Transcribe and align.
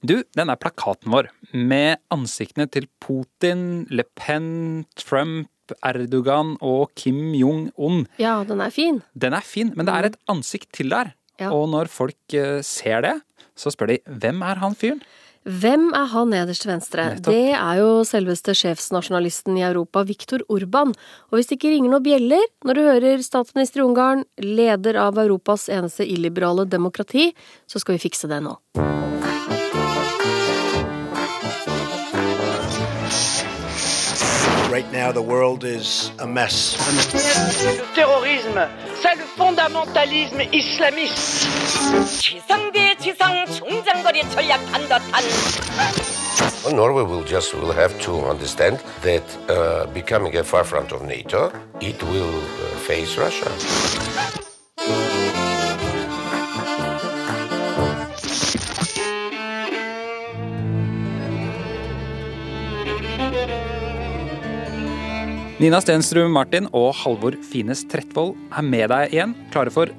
Du, 0.00 0.22
den 0.36 0.48
er 0.48 0.56
plakaten 0.56 1.12
vår 1.12 1.28
med 1.52 2.00
ansiktene 2.14 2.64
til 2.72 2.86
Putin, 3.04 3.84
Le 3.92 4.06
Pen, 4.16 4.86
Trump, 4.96 5.50
Erdogan 5.86 6.56
og 6.64 6.90
Kim 6.98 7.34
Jong-un. 7.36 8.06
Ja, 8.18 8.40
den 8.48 8.62
er 8.64 8.72
fin. 8.74 9.02
Den 9.12 9.36
er 9.36 9.44
fin, 9.44 9.74
men 9.76 9.86
det 9.86 9.96
er 9.96 10.08
et 10.08 10.20
ansikt 10.32 10.70
til 10.76 10.90
der. 10.94 11.12
Ja. 11.40 11.52
Og 11.52 11.68
når 11.72 11.92
folk 11.92 12.36
eh, 12.36 12.60
ser 12.66 13.04
det, 13.04 13.16
så 13.56 13.72
spør 13.72 13.92
de 13.92 13.98
hvem 14.08 14.40
er 14.44 14.60
han 14.62 14.76
fyren? 14.76 15.04
Hvem 15.48 15.86
er 15.96 16.08
han 16.12 16.28
nederst 16.32 16.66
til 16.66 16.72
venstre? 16.74 17.06
Nettopp. 17.14 17.32
Det 17.32 17.54
er 17.56 17.78
jo 17.80 17.92
selveste 18.04 18.52
sjefsnasjonalisten 18.60 19.56
i 19.56 19.64
Europa, 19.64 20.02
Viktor 20.04 20.44
Urban. 20.52 20.92
Og 21.30 21.38
hvis 21.38 21.48
det 21.48 21.56
ikke 21.56 21.72
ringer 21.72 21.94
noen 21.94 22.04
bjeller 22.04 22.44
når 22.68 22.76
du 22.76 22.82
hører 22.84 23.24
statsminister 23.24 23.80
i 23.80 23.86
Ungarn, 23.86 24.26
leder 24.44 25.00
av 25.00 25.20
Europas 25.20 25.70
eneste 25.72 26.04
illiberale 26.04 26.68
demokrati, 26.68 27.30
så 27.64 27.80
skal 27.80 27.96
vi 27.96 28.04
fikse 28.04 28.28
det 28.28 28.42
nå. 28.44 28.58
Right 34.79 34.89
now, 34.91 35.11
the 35.11 35.21
world 35.21 35.63
is 35.63 36.11
a 36.19 36.27
mess. 36.27 36.75
Le 37.63 37.95
terrorisme, 37.95 38.67
c'est 39.01 39.15
le 39.15 39.23
fondamentalisme 39.37 40.41
islamiste. 40.51 41.47
지상 42.19 42.71
대 42.71 42.95
지상 42.97 43.45
총장거리 43.45 44.21
전략한 44.29 44.81
듯한 44.87 45.23
Well, 46.65 46.73
Norway 46.73 47.03
will 47.03 47.23
just 47.23 47.53
will 47.53 47.71
have 47.71 47.97
to 48.01 48.25
understand 48.25 48.79
that 49.03 49.23
uh, 49.49 49.85
becoming 49.93 50.35
a 50.35 50.43
far 50.43 50.63
front 50.63 50.91
of 50.91 51.03
NATO, 51.03 51.51
it 51.79 52.01
will 52.03 52.33
uh, 52.35 52.77
face 52.87 53.17
Russia. 53.17 53.51
Nina 65.60 65.76
Stensrud 65.76 66.30
Martin 66.32 66.70
og 66.72 66.94
Halvor 67.02 67.34
Fines 67.44 67.82
Trettvoll 67.92 68.30
er 68.56 68.64
med 68.64 68.86
deg 68.88 69.10
igjen, 69.12 69.34
klare 69.52 69.68
for 69.74 69.90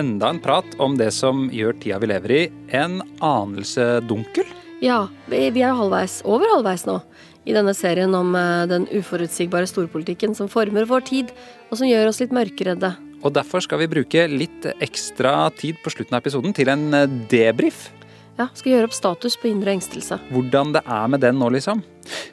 enda 0.00 0.30
en 0.32 0.40
prat 0.40 0.72
om 0.80 0.94
det 0.96 1.10
som 1.12 1.42
gjør 1.52 1.76
tida 1.76 1.98
vi 2.00 2.08
lever 2.08 2.32
i, 2.32 2.38
en 2.72 3.02
anelse 3.20 3.98
dunkel. 4.08 4.48
Ja, 4.80 5.10
vi 5.28 5.42
er 5.50 5.58
er 5.60 5.76
halvveis, 5.76 6.22
over 6.24 6.48
halvveis 6.54 6.86
nå, 6.88 6.96
i 7.44 7.52
denne 7.52 7.76
serien 7.76 8.16
om 8.16 8.32
eh, 8.32 8.64
den 8.72 8.88
uforutsigbare 8.88 9.68
storpolitikken 9.68 10.32
som 10.32 10.48
former 10.48 10.88
vår 10.88 11.04
tid, 11.12 11.36
og 11.68 11.76
som 11.76 11.90
gjør 11.90 12.08
oss 12.08 12.24
litt 12.24 12.32
mørkeredde. 12.32 12.94
Og 13.20 13.36
derfor 13.36 13.60
skal 13.60 13.84
vi 13.84 13.92
bruke 13.92 14.24
litt 14.24 14.72
ekstra 14.80 15.50
tid 15.52 15.84
på 15.84 15.92
slutten 15.92 16.16
av 16.16 16.24
episoden 16.24 16.56
til 16.56 16.72
en 16.72 16.94
eh, 16.96 17.10
debrief. 17.28 17.90
Ja, 18.38 18.46
skal 18.56 18.72
gjøre 18.72 18.88
opp 18.88 18.94
status 18.96 19.36
på 19.36 19.50
indre 19.50 19.74
engstelse. 19.74 20.20
Hvordan 20.32 20.72
det 20.76 20.82
er 20.86 21.08
med 21.12 21.20
den 21.24 21.38
nå, 21.40 21.50
liksom. 21.52 21.82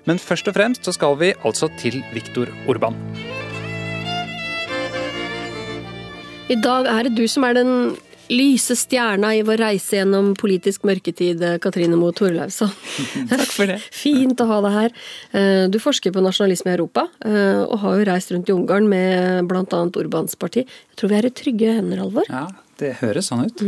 Men 0.07 0.19
først 0.21 0.47
og 0.47 0.55
fremst 0.55 0.85
så 0.87 0.93
skal 0.95 1.17
vi 1.19 1.33
altså 1.45 1.67
til 1.81 1.99
Viktor 2.15 2.51
Orban. 2.69 2.95
I 6.47 6.55
dag 6.63 6.87
er 6.87 7.07
det 7.09 7.17
du 7.17 7.25
som 7.27 7.43
er 7.43 7.57
den 7.57 7.73
lyse 8.31 8.75
stjerna 8.75 9.29
i 9.37 9.41
vår 9.47 9.59
reise 9.61 9.97
gjennom 9.99 10.33
politisk 10.39 10.83
mørketid, 10.87 11.43
Katrine 11.63 11.95
Moe 11.99 12.11
Torleifsson. 12.15 12.71
Takk 13.31 13.51
for 13.51 13.71
det. 13.71 13.77
Fint 14.03 14.39
å 14.43 14.47
ha 14.49 14.57
deg 14.65 14.75
her. 14.75 14.95
Eh, 15.31 15.63
Du 15.71 15.79
forsker 15.83 16.11
på 16.15 16.23
nasjonalisme 16.23 16.71
i 16.71 16.75
Europa, 16.75 17.05
eh, 17.23 17.63
og 17.63 17.79
har 17.83 17.99
jo 17.99 18.07
reist 18.11 18.31
rundt 18.35 18.51
i 18.51 18.55
Ungarn 18.55 18.87
med 18.91 19.47
bl.a. 19.47 19.83
Orbans 20.03 20.35
parti. 20.39 20.63
Jeg 20.67 20.99
tror 20.99 21.11
vi 21.13 21.19
er 21.21 21.29
i 21.29 21.33
trygge 21.39 21.75
hender, 21.79 22.03
Alvor. 22.03 22.27
Ja, 22.31 22.45
det 22.81 22.97
høres 23.01 23.29
sånn 23.31 23.47
ut. 23.47 23.63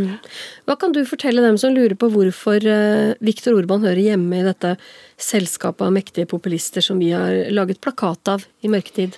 Hva 0.67 0.75
kan 0.79 0.93
du 0.95 1.02
fortelle 1.07 1.43
dem 1.45 1.57
som 1.61 1.73
lurer 1.75 1.95
på 1.99 2.11
hvorfor 2.13 2.63
eh, 2.63 3.15
Viktor 3.25 3.57
Orban 3.57 3.85
hører 3.85 4.02
hjemme 4.11 4.41
i 4.41 4.45
dette 4.47 4.75
selskapet 5.19 5.88
av 5.88 5.95
mektige 5.95 6.29
populister 6.29 6.85
som 6.85 7.02
vi 7.02 7.11
har 7.15 7.49
laget 7.53 7.81
plakat 7.83 8.35
av 8.35 8.45
i 8.61 8.71
mørketid? 8.71 9.17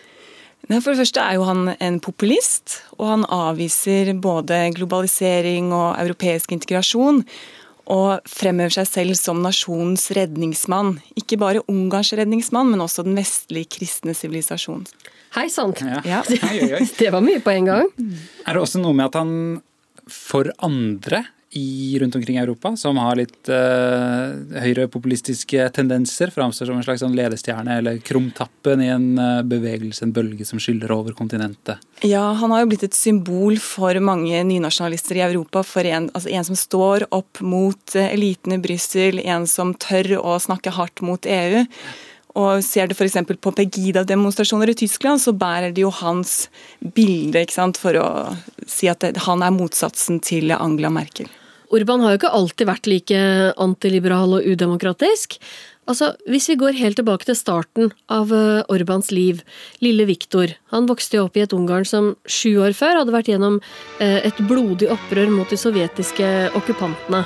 For 0.69 0.93
det 0.93 1.01
første 1.01 1.23
er 1.23 1.35
jo 1.35 1.47
han 1.47 1.73
en 1.73 1.97
populist, 2.03 2.81
og 2.99 3.07
han 3.09 3.25
avviser 3.33 4.13
både 4.21 4.69
globalisering 4.77 5.71
og 5.75 5.97
europeisk 5.99 6.53
integrasjon. 6.55 7.25
Og 7.91 8.29
fremhever 8.29 8.71
seg 8.71 8.87
selv 8.87 9.17
som 9.19 9.41
nasjonens 9.43 10.05
redningsmann. 10.15 10.93
Ikke 11.17 11.39
bare 11.41 11.63
Ungarns 11.67 12.13
redningsmann, 12.15 12.69
men 12.71 12.83
også 12.85 13.03
den 13.03 13.17
vestlige 13.17 13.73
kristne 13.73 14.13
sivilisasjonen. 14.15 14.85
Hei 15.35 15.47
sann! 15.51 15.73
Ja. 15.79 15.99
Ja. 16.05 16.21
Det 16.99 17.09
var 17.11 17.23
mye 17.25 17.41
på 17.43 17.51
en 17.55 17.67
gang. 17.67 17.91
Er 18.45 18.55
det 18.55 18.61
også 18.61 18.79
noe 18.83 18.95
med 18.95 19.09
at 19.09 19.19
han 19.19 19.33
for 20.09 20.51
andre 20.63 21.25
i, 21.51 21.99
rundt 21.99 22.15
omkring 22.15 22.37
i 22.37 22.39
Europa, 22.39 22.75
som 22.77 22.97
har 22.97 23.17
litt 23.19 23.49
uh, 23.51 24.31
høyrepopulistiske 24.63 25.65
tendenser, 25.75 26.31
framstår 26.31 26.69
som 26.69 26.77
en 26.79 26.85
slags 26.85 27.03
sånn 27.03 27.15
ledestjerne 27.17 27.75
eller 27.81 27.97
krumtappen 28.07 28.83
i 28.83 28.87
en 28.93 29.07
uh, 29.19 29.41
bevegelse, 29.43 30.05
en 30.05 30.13
bølge 30.15 30.47
som 30.47 30.61
skyller 30.63 30.93
over 30.95 31.15
kontinentet? 31.17 31.83
Ja, 32.07 32.23
han 32.39 32.55
har 32.55 32.63
jo 32.63 32.69
blitt 32.71 32.85
et 32.87 32.95
symbol 32.95 33.59
for 33.59 33.99
mange 33.99 34.39
nynasjonalister 34.47 35.19
i 35.19 35.25
Europa. 35.25 35.65
For 35.67 35.87
en, 35.87 36.07
altså 36.15 36.31
en 36.31 36.47
som 36.47 36.59
står 36.59 37.09
opp 37.11 37.43
mot 37.43 37.97
eh, 37.99 38.13
eliten 38.15 38.55
i 38.55 38.61
Brussel, 38.61 39.19
en 39.19 39.43
som 39.49 39.75
tør 39.75 40.15
å 40.21 40.39
snakke 40.41 40.73
hardt 40.77 41.03
mot 41.05 41.27
EU. 41.27 41.65
Og 42.39 42.63
Ser 42.63 42.87
du 42.87 42.95
f.eks. 42.95 43.17
på 43.43 43.53
Pegida-demonstrasjoner 43.57 44.71
i 44.71 44.77
Tyskland, 44.83 45.19
så 45.23 45.33
bærer 45.35 45.73
de 45.75 45.83
jo 45.83 45.91
hans 46.01 46.45
bilde 46.95 47.43
ikke 47.43 47.57
sant, 47.57 47.79
for 47.81 47.97
å 47.99 48.07
si 48.69 48.87
at 48.91 49.03
det, 49.03 49.17
han 49.27 49.43
er 49.43 49.55
motsatsen 49.55 50.21
til 50.23 50.53
Angela 50.55 50.93
Merkel. 50.93 51.27
Urban 51.71 52.03
har 52.03 52.13
jo 52.13 52.19
ikke 52.19 52.35
alltid 52.35 52.67
vært 52.67 52.87
like 52.91 53.19
antiliberal 53.63 54.35
og 54.39 54.47
udemokratisk. 54.47 55.37
Altså, 55.89 56.13
Hvis 56.29 56.47
vi 56.51 56.59
går 56.59 56.77
helt 56.77 56.99
tilbake 56.99 57.25
til 57.25 57.35
starten 57.35 57.91
av 58.11 58.31
eh, 58.35 58.63
Orbans 58.69 59.09
liv, 59.11 59.41
lille 59.81 60.05
Viktor 60.05 60.53
Han 60.71 60.87
vokste 60.87 61.17
jo 61.17 61.25
opp 61.25 61.35
i 61.35 61.43
et 61.43 61.55
Ungarn 61.57 61.87
som 61.89 62.13
sju 62.29 62.61
år 62.61 62.77
før 62.77 63.01
hadde 63.01 63.15
vært 63.15 63.33
gjennom 63.33 63.59
eh, 63.99 64.21
et 64.21 64.45
blodig 64.47 64.91
opprør 64.93 65.33
mot 65.33 65.49
de 65.49 65.59
sovjetiske 65.59 66.51
okkupantene. 66.59 67.25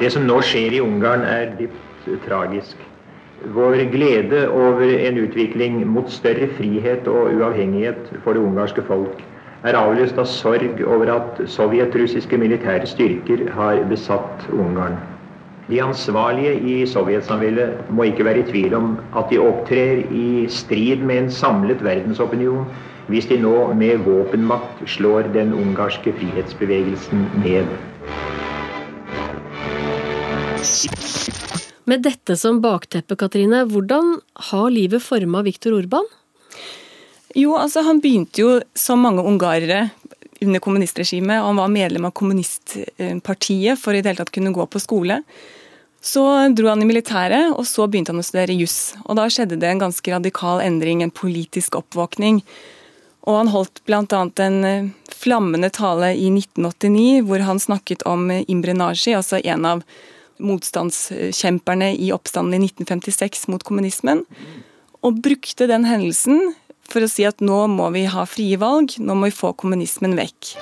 Det 0.00 0.08
som 0.14 0.24
nå 0.24 0.38
skjer 0.40 0.72
i 0.72 0.80
Ungarn 0.80 1.26
er 1.28 1.50
dypt 1.58 2.06
tragisk. 2.24 2.78
Vår 3.52 3.74
glede 3.92 4.46
over 4.48 4.88
en 4.96 5.18
utvikling 5.20 5.82
mot 5.88 6.08
større 6.12 6.48
frihet 6.56 7.08
og 7.08 7.34
uavhengighet 7.34 8.08
for 8.24 8.32
det 8.32 8.40
ungarske 8.40 8.84
folk 8.88 9.20
er 9.64 9.76
avløst 9.76 10.16
av 10.16 10.28
sorg 10.28 10.80
over 10.88 11.12
at 11.12 11.42
sovjetrussiske 11.52 12.38
militære 12.40 12.88
styrker 12.88 13.44
har 13.52 13.82
besatt 13.92 14.48
Ungarn. 14.56 14.96
De 15.68 15.82
ansvarlige 15.84 16.56
i 16.56 16.78
sovjetsamveldet 16.88 17.92
må 17.92 18.08
ikke 18.08 18.24
være 18.24 18.40
i 18.40 18.48
tvil 18.48 18.78
om 18.80 18.88
at 19.16 19.28
de 19.30 19.38
opptrer 19.38 20.00
i 20.08 20.46
strid 20.48 21.04
med 21.04 21.26
en 21.26 21.30
samlet 21.42 21.84
verdensopinion 21.84 22.64
hvis 23.12 23.28
de 23.28 23.36
nå 23.44 23.54
med 23.76 24.00
våpenmakt 24.08 24.80
slår 24.96 25.28
den 25.36 25.52
ungarske 25.52 26.16
frihetsbevegelsen 26.16 27.28
ned. 27.44 27.76
Med 31.84 32.02
dette 32.04 32.36
som 32.36 32.58
bakteppe, 32.60 33.16
Katrine, 33.16 33.62
hvordan 33.64 34.18
har 34.50 34.66
livet 34.70 35.02
forma 35.02 35.40
Viktor 35.42 35.72
Orban? 35.78 36.04
Jo, 37.34 37.54
altså 37.56 37.80
Han 37.86 38.00
begynte 38.02 38.42
jo 38.42 38.58
som 38.74 39.00
mange 39.00 39.24
ungarere 39.24 39.88
under 40.42 40.60
kommunistregimet. 40.60 41.40
og 41.40 41.46
Han 41.46 41.62
var 41.62 41.72
medlem 41.72 42.04
av 42.04 42.12
kommunistpartiet 42.12 43.80
for 43.80 43.94
i 43.94 44.02
det 44.02 44.12
hele 44.12 44.20
tatt 44.20 44.34
kunne 44.34 44.52
gå 44.52 44.66
på 44.66 44.82
skole. 44.82 45.22
Så 46.00 46.24
dro 46.56 46.68
han 46.68 46.82
i 46.82 46.88
militæret, 46.88 47.52
og 47.56 47.64
så 47.68 47.88
begynte 47.88 48.12
han 48.12 48.20
å 48.20 48.26
studere 48.26 48.56
juss. 48.56 48.94
Og 49.04 49.16
Da 49.16 49.28
skjedde 49.28 49.58
det 49.60 49.68
en 49.68 49.82
ganske 49.82 50.12
radikal 50.12 50.60
endring, 50.60 51.02
en 51.02 51.10
politisk 51.10 51.76
oppvåkning. 51.76 52.44
Og 53.28 53.36
han 53.36 53.52
holdt 53.52 53.82
bl.a. 53.84 54.04
en 54.44 54.64
eh, 54.64 54.88
flammende 55.12 55.68
tale 55.70 56.14
i 56.16 56.30
1989 56.32 57.26
hvor 57.28 57.44
han 57.44 57.60
snakket 57.60 58.02
om 58.08 58.30
Imre 58.30 58.72
Nagy, 58.72 59.12
altså 59.16 59.40
en 59.44 59.66
av 59.68 59.84
motstandskjemperne 60.40 61.92
i 61.96 62.10
oppstanden 62.16 62.58
i 62.60 62.70
1956 62.72 63.46
mot 63.52 63.64
kommunismen. 63.66 64.24
Og 65.04 65.20
brukte 65.24 65.68
den 65.70 65.86
hendelsen 65.88 66.54
for 66.90 67.06
å 67.06 67.08
si 67.10 67.24
at 67.28 67.40
nå 67.44 67.62
må 67.70 67.88
vi 67.94 68.04
ha 68.10 68.26
frie 68.28 68.58
valg, 68.60 68.96
nå 68.98 69.14
må 69.16 69.30
vi 69.30 69.36
få 69.36 69.54
kommunismen 69.54 70.16
vekk. 70.18 70.56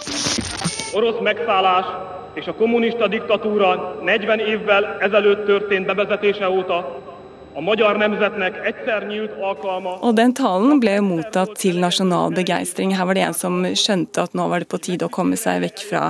orosz 0.94 1.20
megszállás 1.22 1.86
és 2.34 2.46
a 2.46 2.54
kommunista 2.54 3.08
diktatúra 3.08 3.98
40 4.04 4.40
évvel 4.40 4.96
ezelőtt 5.00 5.46
történt 5.46 5.86
bevezetése 5.86 6.48
óta 6.48 7.06
a 7.54 7.60
magyar 7.60 7.96
nemzetnek 7.96 8.60
egyszer 8.64 9.06
nyílt 9.06 9.30
alkalma 9.42 9.98
Og 10.00 10.14
den 10.14 10.32
talen 10.32 10.78
ble 10.78 11.00
mottatt 11.00 11.56
til 11.58 11.78
nasjonal 11.78 12.30
begeistring. 12.30 12.94
Her 12.94 13.04
var 13.04 13.14
det 13.14 13.24
en 13.26 13.34
som 13.34 13.64
skjønte 13.74 14.22
at 14.22 14.34
nå 14.34 14.48
var 14.48 14.62
det 14.62 14.68
på 14.70 14.78
tide 14.78 15.08
å 15.08 15.10
komme 15.10 15.36
seg 15.36 15.64
vekk 15.64 15.82
fra 15.88 16.02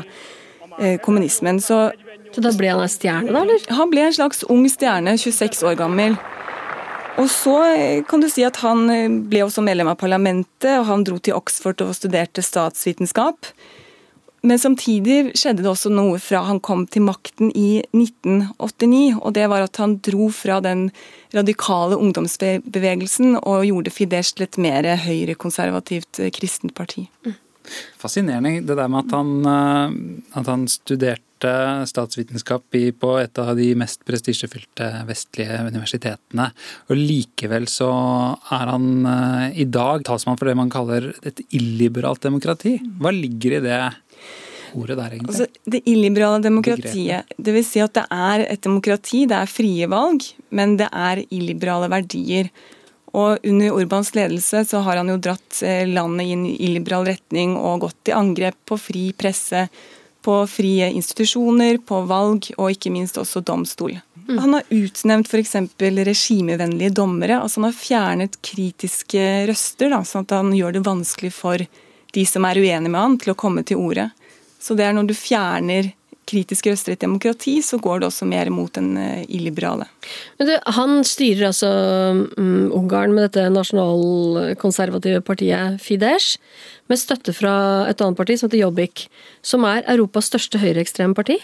eh, 0.78 0.98
kommunismen. 1.00 1.60
Så 1.60 1.88
Så 2.34 2.44
da 2.44 2.52
ble 2.56 2.72
han 2.72 2.84
ei 2.84 2.90
stjerne, 2.92 3.32
da, 3.32 3.44
eller? 3.44 3.64
han 3.78 3.92
ble 3.92 4.04
en 4.08 4.14
slags 4.14 4.44
ung 4.52 4.66
stjerne, 4.70 5.16
26 5.18 5.64
år 5.68 5.78
gammel. 5.80 6.18
Og 7.18 7.26
så 7.32 7.56
eh, 7.74 8.04
kan 8.06 8.22
du 8.22 8.28
si 8.30 8.44
at 8.46 8.60
han 8.62 8.86
eh, 8.94 9.08
ble 9.10 9.42
også 9.46 9.64
medlem 9.66 9.90
av 9.90 9.98
parlamentet, 9.98 10.70
og 10.78 10.86
han 10.90 11.04
dro 11.06 11.18
til 11.18 11.34
Oxford 11.38 11.82
og 11.82 11.96
studerte 11.98 12.44
statsvitenskap. 12.44 13.50
Men 14.46 14.60
samtidig 14.62 15.32
skjedde 15.34 15.64
det 15.64 15.70
også 15.72 15.90
noe 15.90 16.20
fra 16.22 16.44
han 16.46 16.60
kom 16.62 16.84
til 16.86 17.02
makten 17.08 17.50
i 17.58 17.82
1989. 17.90 19.18
Og 19.18 19.34
det 19.34 19.48
var 19.50 19.66
at 19.66 19.80
han 19.82 19.96
dro 20.06 20.28
fra 20.30 20.60
den 20.62 20.92
radikale 21.34 21.98
ungdomsbevegelsen 21.98 23.40
og 23.40 23.66
gjorde 23.66 23.92
Fidesz 23.92 24.30
til 24.36 24.46
et 24.46 24.60
mer 24.62 24.86
høyrekonservativt 25.02 26.22
eh, 26.22 26.30
kristent 26.34 26.76
parti. 26.78 27.08
Fascinerende 27.98 28.60
det 28.62 28.78
der 28.78 28.88
med 28.88 29.10
at 29.10 29.16
han, 29.18 30.14
at 30.38 30.46
han 30.48 30.62
studerte 30.70 31.27
statsvitenskap 31.88 32.74
i, 32.74 32.90
på 32.92 33.14
et 33.20 33.38
av 33.38 33.54
de 33.58 33.68
mest 33.78 34.02
prestisjefylte 34.08 34.88
vestlige 35.08 35.60
universitetene. 35.68 36.50
Og 36.88 36.98
likevel 36.98 37.68
så 37.70 37.90
er 38.54 38.72
han 38.72 38.90
eh, 39.06 39.60
i 39.62 39.68
dag 39.68 40.04
talsmann 40.08 40.38
for 40.40 40.50
det 40.50 40.58
man 40.58 40.72
kaller 40.72 41.12
et 41.22 41.42
illiberalt 41.54 42.24
demokrati. 42.26 42.78
Hva 42.98 43.14
ligger 43.14 43.58
i 43.58 43.64
det? 43.68 43.82
ordet 44.76 44.98
der, 44.98 45.14
egentlig? 45.14 45.32
Altså, 45.32 45.46
det 45.64 45.82
illiberale 45.88 46.42
demokratiet, 46.44 47.36
det 47.36 47.54
vil 47.54 47.64
si 47.66 47.80
at 47.80 47.94
det 47.96 48.04
er 48.12 48.44
et 48.48 48.64
demokrati, 48.64 49.22
det 49.28 49.38
er 49.38 49.50
frie 49.50 49.88
valg, 49.90 50.26
men 50.54 50.76
det 50.80 50.90
er 50.92 51.22
illiberale 51.24 51.90
verdier. 51.92 52.50
Og 53.16 53.44
under 53.48 53.72
Orbans 53.72 54.12
ledelse 54.16 54.64
så 54.68 54.82
har 54.84 55.00
han 55.00 55.08
jo 55.08 55.16
dratt 55.22 55.62
eh, 55.64 55.86
landet 55.88 56.28
i 56.28 56.34
en 56.36 56.44
illiberal 56.50 57.06
retning 57.08 57.56
og 57.56 57.86
gått 57.86 58.02
til 58.04 58.18
angrep 58.18 58.58
på 58.68 58.76
fri 58.80 59.06
presse, 59.16 59.64
på 60.28 60.46
frie 60.46 60.90
institusjoner, 60.92 61.78
på 61.88 62.02
valg 62.04 62.50
og 62.58 62.74
ikke 62.74 62.90
minst 62.92 63.16
også 63.16 63.40
domstol. 63.40 63.94
Mm. 64.26 64.34
Han 64.42 64.56
har 64.58 64.66
utnevnt 64.76 65.30
f.eks. 65.30 65.54
regimevennlige 65.80 66.92
dommere. 66.92 67.38
altså 67.40 67.62
Han 67.62 67.70
har 67.70 67.78
fjernet 67.78 68.36
kritiske 68.44 69.22
røster, 69.48 69.88
da, 69.88 70.02
sånn 70.04 70.26
at 70.26 70.34
han 70.36 70.52
gjør 70.52 70.76
det 70.76 70.84
vanskelig 70.84 71.32
for 71.32 71.64
de 72.12 72.24
som 72.28 72.44
er 72.44 72.60
uenige 72.60 72.92
med 72.92 73.00
han, 73.00 73.16
til 73.16 73.32
å 73.32 73.38
komme 73.40 73.64
til 73.64 73.80
orde. 73.80 74.10
Så 74.60 74.76
det 74.76 74.84
er 74.84 74.92
når 74.98 75.08
du 75.08 75.16
fjerner 75.16 75.94
kritiske 76.28 76.72
røster 76.72 76.92
i 76.92 76.98
et 76.98 77.04
demokrati, 77.04 77.58
så 77.64 77.78
går 77.82 78.00
det 78.00 78.08
også 78.10 78.28
mer 78.28 78.50
mot 78.54 78.72
den 78.76 78.92
eh, 79.00 79.24
illiberale. 79.28 79.88
Men 80.38 80.50
du, 80.50 80.54
han 80.78 80.98
styrer 81.06 81.48
altså 81.50 81.70
um, 82.36 82.68
Ungarn 82.76 83.14
med 83.16 83.28
dette 83.28 83.48
nasjonalkonservative 83.54 85.22
partiet 85.26 85.80
Fidesz, 85.82 86.36
med 86.88 87.00
støtte 87.00 87.34
fra 87.36 87.54
et 87.90 88.00
annet 88.04 88.18
parti 88.18 88.38
som 88.38 88.48
heter 88.48 88.64
Jobbik, 88.64 89.08
som 89.44 89.66
er 89.68 89.84
Europas 89.88 90.30
største 90.30 90.60
høyreekstreme 90.62 91.16
parti. 91.18 91.40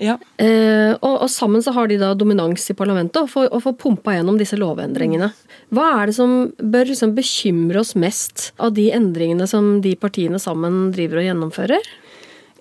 Ja. 0.00 0.16
Uh, 0.40 0.96
og, 1.04 1.16
og, 1.24 1.28
sammen 1.30 1.62
så 1.62 1.74
har 1.76 1.90
de 1.90 1.98
da 2.00 2.12
dominans 2.18 2.64
i 2.72 2.76
parlamentet 2.76 3.20
og 3.20 3.30
får, 3.30 3.50
og 3.52 3.64
får 3.66 3.76
pumpa 3.80 4.16
gjennom 4.16 4.38
disse 4.40 4.56
lovendringene. 4.58 5.28
Hva 5.72 5.88
er 6.00 6.10
det 6.10 6.16
som 6.16 6.32
bør 6.58 6.88
liksom 6.90 7.14
bekymre 7.16 7.82
oss 7.82 7.94
mest 7.98 8.50
av 8.60 8.74
de 8.76 8.88
endringene 8.94 9.46
som 9.48 9.76
de 9.84 9.94
partiene 10.00 10.40
sammen 10.42 10.88
driver 10.96 11.22
og 11.22 11.28
gjennomfører? 11.28 11.92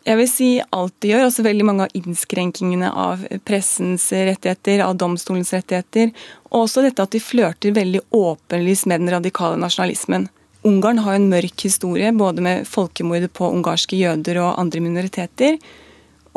Jeg 0.02 0.18
vil 0.18 0.30
si 0.30 0.50
alt 0.74 0.96
de 1.04 1.12
gjør. 1.12 1.28
altså 1.28 1.46
Veldig 1.46 1.66
mange 1.68 1.86
av 1.86 1.98
innskrenkingene 1.98 2.90
av 2.90 3.22
pressens 3.46 4.08
rettigheter, 4.12 4.82
av 4.86 4.96
domstolens 4.98 5.54
rettigheter. 5.54 6.10
Og 6.50 6.66
også 6.66 6.84
dette 6.86 7.06
at 7.06 7.14
de 7.14 7.22
flørter 7.22 7.76
veldig 7.76 8.02
åpenlyst 8.18 8.90
med 8.90 9.04
den 9.04 9.14
radikale 9.14 9.60
nasjonalismen. 9.62 10.28
Ungarn 10.66 11.02
har 11.02 11.18
en 11.18 11.30
mørk 11.30 11.66
historie, 11.66 12.12
både 12.14 12.42
med 12.46 12.68
folkemordet 12.70 13.32
på 13.34 13.50
ungarske 13.50 13.98
jøder 13.98 14.42
og 14.44 14.60
andre 14.62 14.82
minoriteter. 14.84 15.58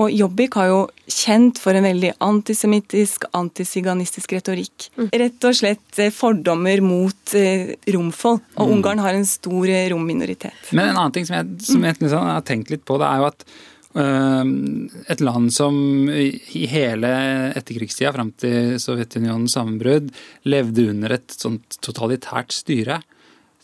Og 0.02 0.10
Jobbik 0.10 0.56
har 0.58 0.70
jo 0.72 0.78
kjent 1.06 1.60
for 1.62 1.76
en 1.76 1.86
veldig 1.86 2.14
antisemittisk, 2.24 3.28
antisiganistisk 3.36 4.32
retorikk. 4.34 4.88
Mm. 4.98 5.10
Rett 5.22 5.46
og 5.46 5.58
slett 5.58 6.00
eh, 6.02 6.10
fordommer 6.14 6.82
mot 6.82 7.34
eh, 7.38 7.76
romfolk. 7.94 8.42
Og 8.56 8.66
mm. 8.66 8.72
Ungarn 8.74 9.04
har 9.04 9.14
en 9.14 9.28
stor 9.28 9.70
eh, 9.70 9.86
romminoritet. 9.92 10.72
Men 10.72 10.90
en 10.90 10.98
annen 10.98 11.14
ting 11.14 11.28
som 11.28 11.38
jeg, 11.38 11.60
som 11.68 11.86
jeg 11.86 12.00
liksom 12.00 12.26
har 12.32 12.42
tenkt 12.48 12.74
litt 12.74 12.84
på, 12.88 12.98
det 13.02 13.10
er 13.10 13.22
jo 13.22 13.30
at 13.30 13.46
et 13.94 15.20
land 15.22 15.52
som 15.54 15.76
i 16.10 16.64
hele 16.66 17.10
etterkrigstida 17.54 18.10
fram 18.10 18.32
til 18.42 18.72
Sovjetunionens 18.82 19.54
sammenbrudd 19.54 20.08
levde 20.50 20.88
under 20.90 21.14
et 21.14 21.30
sånt 21.30 21.76
totalitært 21.78 22.50
styre 22.56 22.96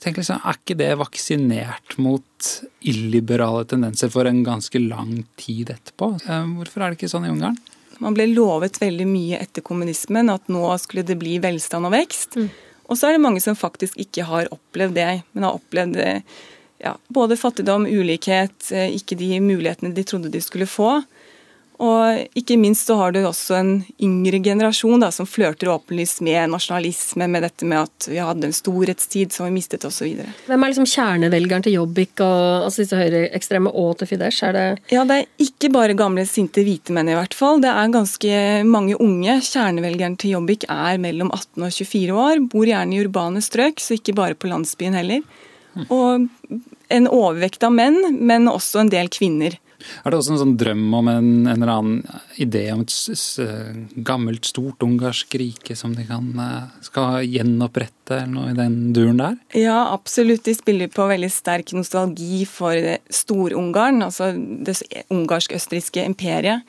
Tenk 0.01 0.17
liksom, 0.17 0.41
Er 0.45 0.57
ikke 0.57 0.79
det 0.81 0.95
vaksinert 0.97 1.99
mot 2.01 2.53
illiberale 2.81 3.67
tendenser 3.69 4.09
for 4.13 4.29
en 4.29 4.41
ganske 4.47 4.81
lang 4.81 5.25
tid 5.41 5.75
etterpå? 5.75 6.15
Eh, 6.25 6.47
hvorfor 6.57 6.83
er 6.83 6.91
det 6.91 7.01
ikke 7.01 7.13
sånn 7.13 7.29
i 7.29 7.33
Ungarn? 7.35 7.59
Man 8.01 8.17
ble 8.17 8.31
lovet 8.31 8.81
veldig 8.81 9.05
mye 9.05 9.43
etter 9.45 9.65
kommunismen, 9.65 10.33
at 10.33 10.49
nå 10.49 10.65
skulle 10.81 11.05
det 11.05 11.19
bli 11.21 11.37
velstand 11.43 11.85
og 11.85 11.93
vekst. 11.93 12.39
Mm. 12.41 12.49
Og 12.89 12.97
så 12.97 13.11
er 13.11 13.19
det 13.19 13.25
mange 13.27 13.43
som 13.45 13.59
faktisk 13.59 13.99
ikke 14.01 14.25
har 14.25 14.49
opplevd 14.55 14.97
det, 14.97 15.11
men 15.37 15.45
har 15.47 15.61
opplevd 15.61 16.01
ja, 16.81 16.97
både 17.09 17.37
fattigdom, 17.37 17.87
ulikhet, 17.87 18.73
eh, 18.73 18.89
ikke 18.97 19.19
de 19.21 19.37
mulighetene 19.45 19.93
de 19.95 20.05
trodde 20.05 20.33
de 20.33 20.41
skulle 20.41 20.67
få. 20.67 21.03
Og 21.81 22.37
ikke 22.37 22.59
minst 22.61 22.91
så 22.91 22.97
har 22.99 23.15
du 23.15 23.23
også 23.25 23.57
en 23.57 23.71
yngre 24.05 24.41
generasjon 24.45 25.01
da, 25.01 25.09
som 25.15 25.29
flørter 25.29 25.71
åpenlyst 25.73 26.21
med 26.27 26.53
nasjonalisme, 26.53 27.25
med 27.33 27.47
dette 27.47 27.69
med 27.69 27.87
at 27.87 28.09
vi 28.11 28.19
hadde 28.21 28.51
en 28.51 28.57
storhetstid 28.57 29.33
som 29.33 29.49
vi 29.49 29.55
mistet 29.55 29.87
osv. 29.89 30.21
Hvem 30.49 30.67
er 30.67 30.73
liksom 30.73 30.89
kjernevelgeren 30.91 31.65
til 31.65 31.79
Jobbik 31.79 32.21
og 32.21 32.67
altså 32.67 32.83
disse 32.83 32.99
høyreekstreme 33.01 33.73
og 33.73 33.95
til 34.01 34.11
Fidesz? 34.11 34.43
Er 34.45 34.57
det 34.57 34.67
Ja, 34.93 35.07
det 35.09 35.23
er 35.23 35.47
ikke 35.47 35.73
bare 35.73 35.97
gamle, 35.97 36.27
sinte 36.29 36.65
hvite 36.67 36.93
menn 36.93 37.09
i 37.09 37.17
hvert 37.17 37.37
fall. 37.37 37.63
Det 37.65 37.73
er 37.73 37.97
ganske 37.97 38.43
mange 38.69 38.99
unge. 39.01 39.39
Kjernevelgeren 39.49 40.19
til 40.21 40.37
Jobbik 40.37 40.69
er 40.69 41.01
mellom 41.01 41.33
18 41.33 41.65
og 41.65 41.73
24 41.73 42.21
år, 42.27 42.45
bor 42.53 42.69
gjerne 42.69 42.97
i 42.97 43.01
urbane 43.07 43.41
strøk, 43.45 43.81
så 43.81 43.97
ikke 43.97 44.19
bare 44.21 44.37
på 44.37 44.53
landsbyen 44.53 45.01
heller. 45.01 45.25
Og 45.89 46.29
en 46.91 47.07
overvekt 47.09 47.65
av 47.65 47.73
menn, 47.73 48.19
men 48.21 48.51
også 48.51 48.85
en 48.85 48.93
del 48.93 49.09
kvinner. 49.13 49.57
Er 50.05 50.13
det 50.13 50.21
også 50.21 50.35
en 50.35 50.43
sånn 50.43 50.57
drøm 50.61 50.85
om 50.97 51.09
en, 51.11 51.31
en 51.47 51.55
eller 51.55 51.73
annen 51.75 52.21
idé 52.41 52.67
om 52.75 52.85
et 52.85 52.95
gammelt, 54.07 54.49
stort 54.49 54.83
ungarsk 54.87 55.35
rike 55.41 55.77
som 55.79 55.95
de 55.97 56.05
kan, 56.09 56.29
eh, 56.43 56.85
skal 56.87 57.25
gjenopprette, 57.27 58.21
eller 58.21 58.35
noe 58.35 58.53
i 58.53 58.59
den 58.59 58.93
duren 58.97 59.21
der? 59.21 59.39
Ja, 59.57 59.79
absolutt. 59.95 60.45
De 60.49 60.55
spiller 60.57 60.91
på 60.93 61.09
veldig 61.11 61.31
sterk 61.33 61.75
nostalgi 61.77 62.45
for 62.49 62.77
Stor-Ungarn, 63.21 64.03
altså 64.07 64.33
det 64.35 64.79
ungarsk-østerrikske 65.11 66.07
imperiet. 66.07 66.65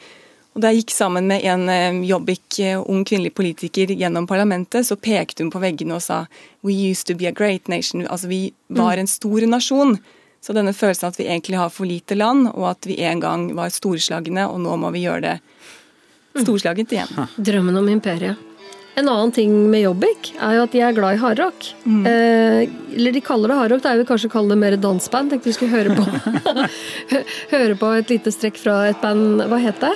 Og 0.52 0.64
Da 0.64 0.72
jeg 0.72 0.84
gikk 0.84 0.92
sammen 0.92 1.30
med 1.32 1.46
en 1.48 1.70
eh, 1.72 2.02
jobbik 2.10 2.60
eh, 2.60 2.80
ung 2.80 3.06
kvinnelig 3.08 3.34
politiker 3.38 3.94
gjennom 3.96 4.28
parlamentet, 4.28 4.84
så 4.88 5.00
pekte 5.00 5.46
hun 5.46 5.52
på 5.54 5.62
veggene 5.64 5.96
og 5.96 6.04
sa 6.04 6.26
«We 6.62 6.76
used 6.76 7.08
to 7.08 7.16
be 7.16 7.30
a 7.30 7.32
great 7.32 7.72
nation». 7.72 8.04
Altså, 8.08 8.28
vi 8.28 8.42
var 8.68 9.00
mm. 9.00 9.04
en 9.04 9.12
stor 9.12 9.48
nasjon. 9.48 9.96
Så 10.42 10.56
denne 10.58 10.74
følelsen 10.74 11.12
at 11.12 11.20
vi 11.20 11.28
egentlig 11.30 11.60
har 11.62 11.70
for 11.70 11.86
lite 11.86 12.18
land, 12.18 12.50
og 12.56 12.72
at 12.74 12.88
vi 12.90 12.98
en 13.06 13.22
gang 13.22 13.50
var 13.58 13.74
storslagne, 13.74 14.48
og 14.50 14.62
nå 14.64 14.78
må 14.82 14.90
vi 14.96 15.06
gjøre 15.06 15.22
det 15.28 15.36
storslagent 16.42 16.96
igjen. 16.96 17.28
Drømmen 17.50 17.78
om 17.78 17.92
imperiet. 17.92 18.48
En 19.00 19.08
annen 19.08 19.32
ting 19.32 19.54
med 19.72 19.86
Jobbik 19.86 20.34
er 20.36 20.58
jo 20.58 20.64
at 20.66 20.74
de 20.74 20.82
er 20.84 20.96
glad 20.96 21.16
i 21.16 21.20
hardrock. 21.22 21.70
Mm. 21.86 22.02
Eh, 22.10 22.64
eller 22.98 23.16
de 23.16 23.22
kaller 23.24 23.54
det 23.54 23.60
hardrock, 23.62 23.84
det 23.86 23.92
er 23.92 24.02
jo 24.02 24.08
kanskje 24.10 24.32
kalle 24.34 24.52
det 24.52 24.60
mer 24.60 24.76
dansband. 24.84 25.32
Tenkte 25.32 25.48
vi 25.48 25.56
skulle 25.56 25.72
høre 25.72 25.96
på, 25.96 26.04
høre 27.54 27.78
på 27.80 27.94
et 28.02 28.12
lite 28.12 28.34
strekk 28.36 28.60
fra 28.60 28.82
et 28.90 29.00
band. 29.04 29.46
Hva 29.48 29.62
het 29.64 29.80
det? 29.86 29.94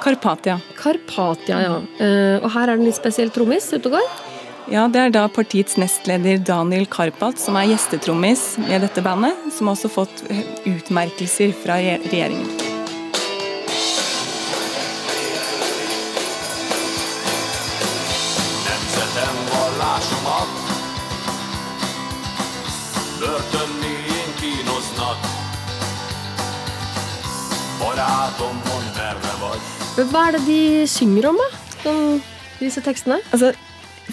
Karpatia. 0.00 0.60
Karpatia, 0.78 1.58
ja. 1.64 1.78
Eh, 1.98 2.36
og 2.38 2.52
her 2.54 2.68
er 2.68 2.76
det 2.76 2.84
en 2.84 2.88
litt 2.88 3.00
spesiell 3.00 3.34
trommis 3.34 3.66
ute 3.74 3.82
og 3.90 3.98
går. 3.98 4.29
Ja, 4.70 4.84
Det 4.86 5.00
er 5.02 5.10
da 5.10 5.24
partiets 5.26 5.74
nestleder 5.82 6.38
Daniel 6.46 6.84
Karpat 6.86 7.40
som 7.42 7.56
er 7.58 7.72
gjestetrommis 7.72 8.54
med 8.62 8.84
dette 8.84 9.02
bandet, 9.02 9.34
som 9.50 9.66
har 9.66 9.74
også 9.74 9.88
fått 9.90 10.20
utmerkelser 10.62 11.50
fra 11.58 11.80
regjeringen. 11.82 12.46
Hva 30.10 30.22
er 30.28 30.38
det 30.38 30.44
de 30.46 30.60
synger 30.88 31.26
om, 31.32 31.42
da? 31.42 31.90
Disse 32.60 32.80
tekstene? 32.86 33.18
Altså, 33.34 33.50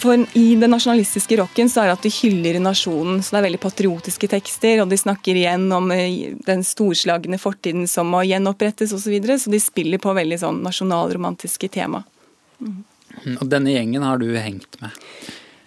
for 0.01 0.19
I 0.37 0.45
den 0.59 0.71
nasjonalistiske 0.73 1.37
rocken 1.39 1.69
så 1.71 1.83
er 1.83 1.89
det 1.89 1.95
at 1.97 2.05
de 2.07 2.11
hyller 2.13 2.59
nasjonen. 2.63 3.21
så 3.23 3.35
Det 3.35 3.39
er 3.39 3.47
veldig 3.47 3.61
patriotiske 3.63 4.29
tekster, 4.31 4.81
og 4.83 4.91
de 4.91 4.99
snakker 4.99 5.37
igjen 5.37 5.65
om 5.73 5.91
eh, 5.95 6.35
den 6.47 6.63
storslagne 6.67 7.39
fortiden 7.41 7.87
som 7.87 8.11
må 8.13 8.23
gjenopprettes 8.27 8.93
osv. 8.93 9.07
Så, 9.07 9.13
videre, 9.13 9.39
så 9.39 9.53
de 9.53 9.59
spiller 9.63 10.01
på 10.03 10.15
veldig 10.15 10.39
sånn 10.41 10.61
nasjonalromantiske 10.65 11.69
tema. 11.71 12.03
Mm. 12.59 12.81
Og 13.37 13.45
denne 13.49 13.73
gjengen 13.73 14.03
har 14.03 14.19
du 14.19 14.29
hengt 14.35 14.79
med? 14.83 14.95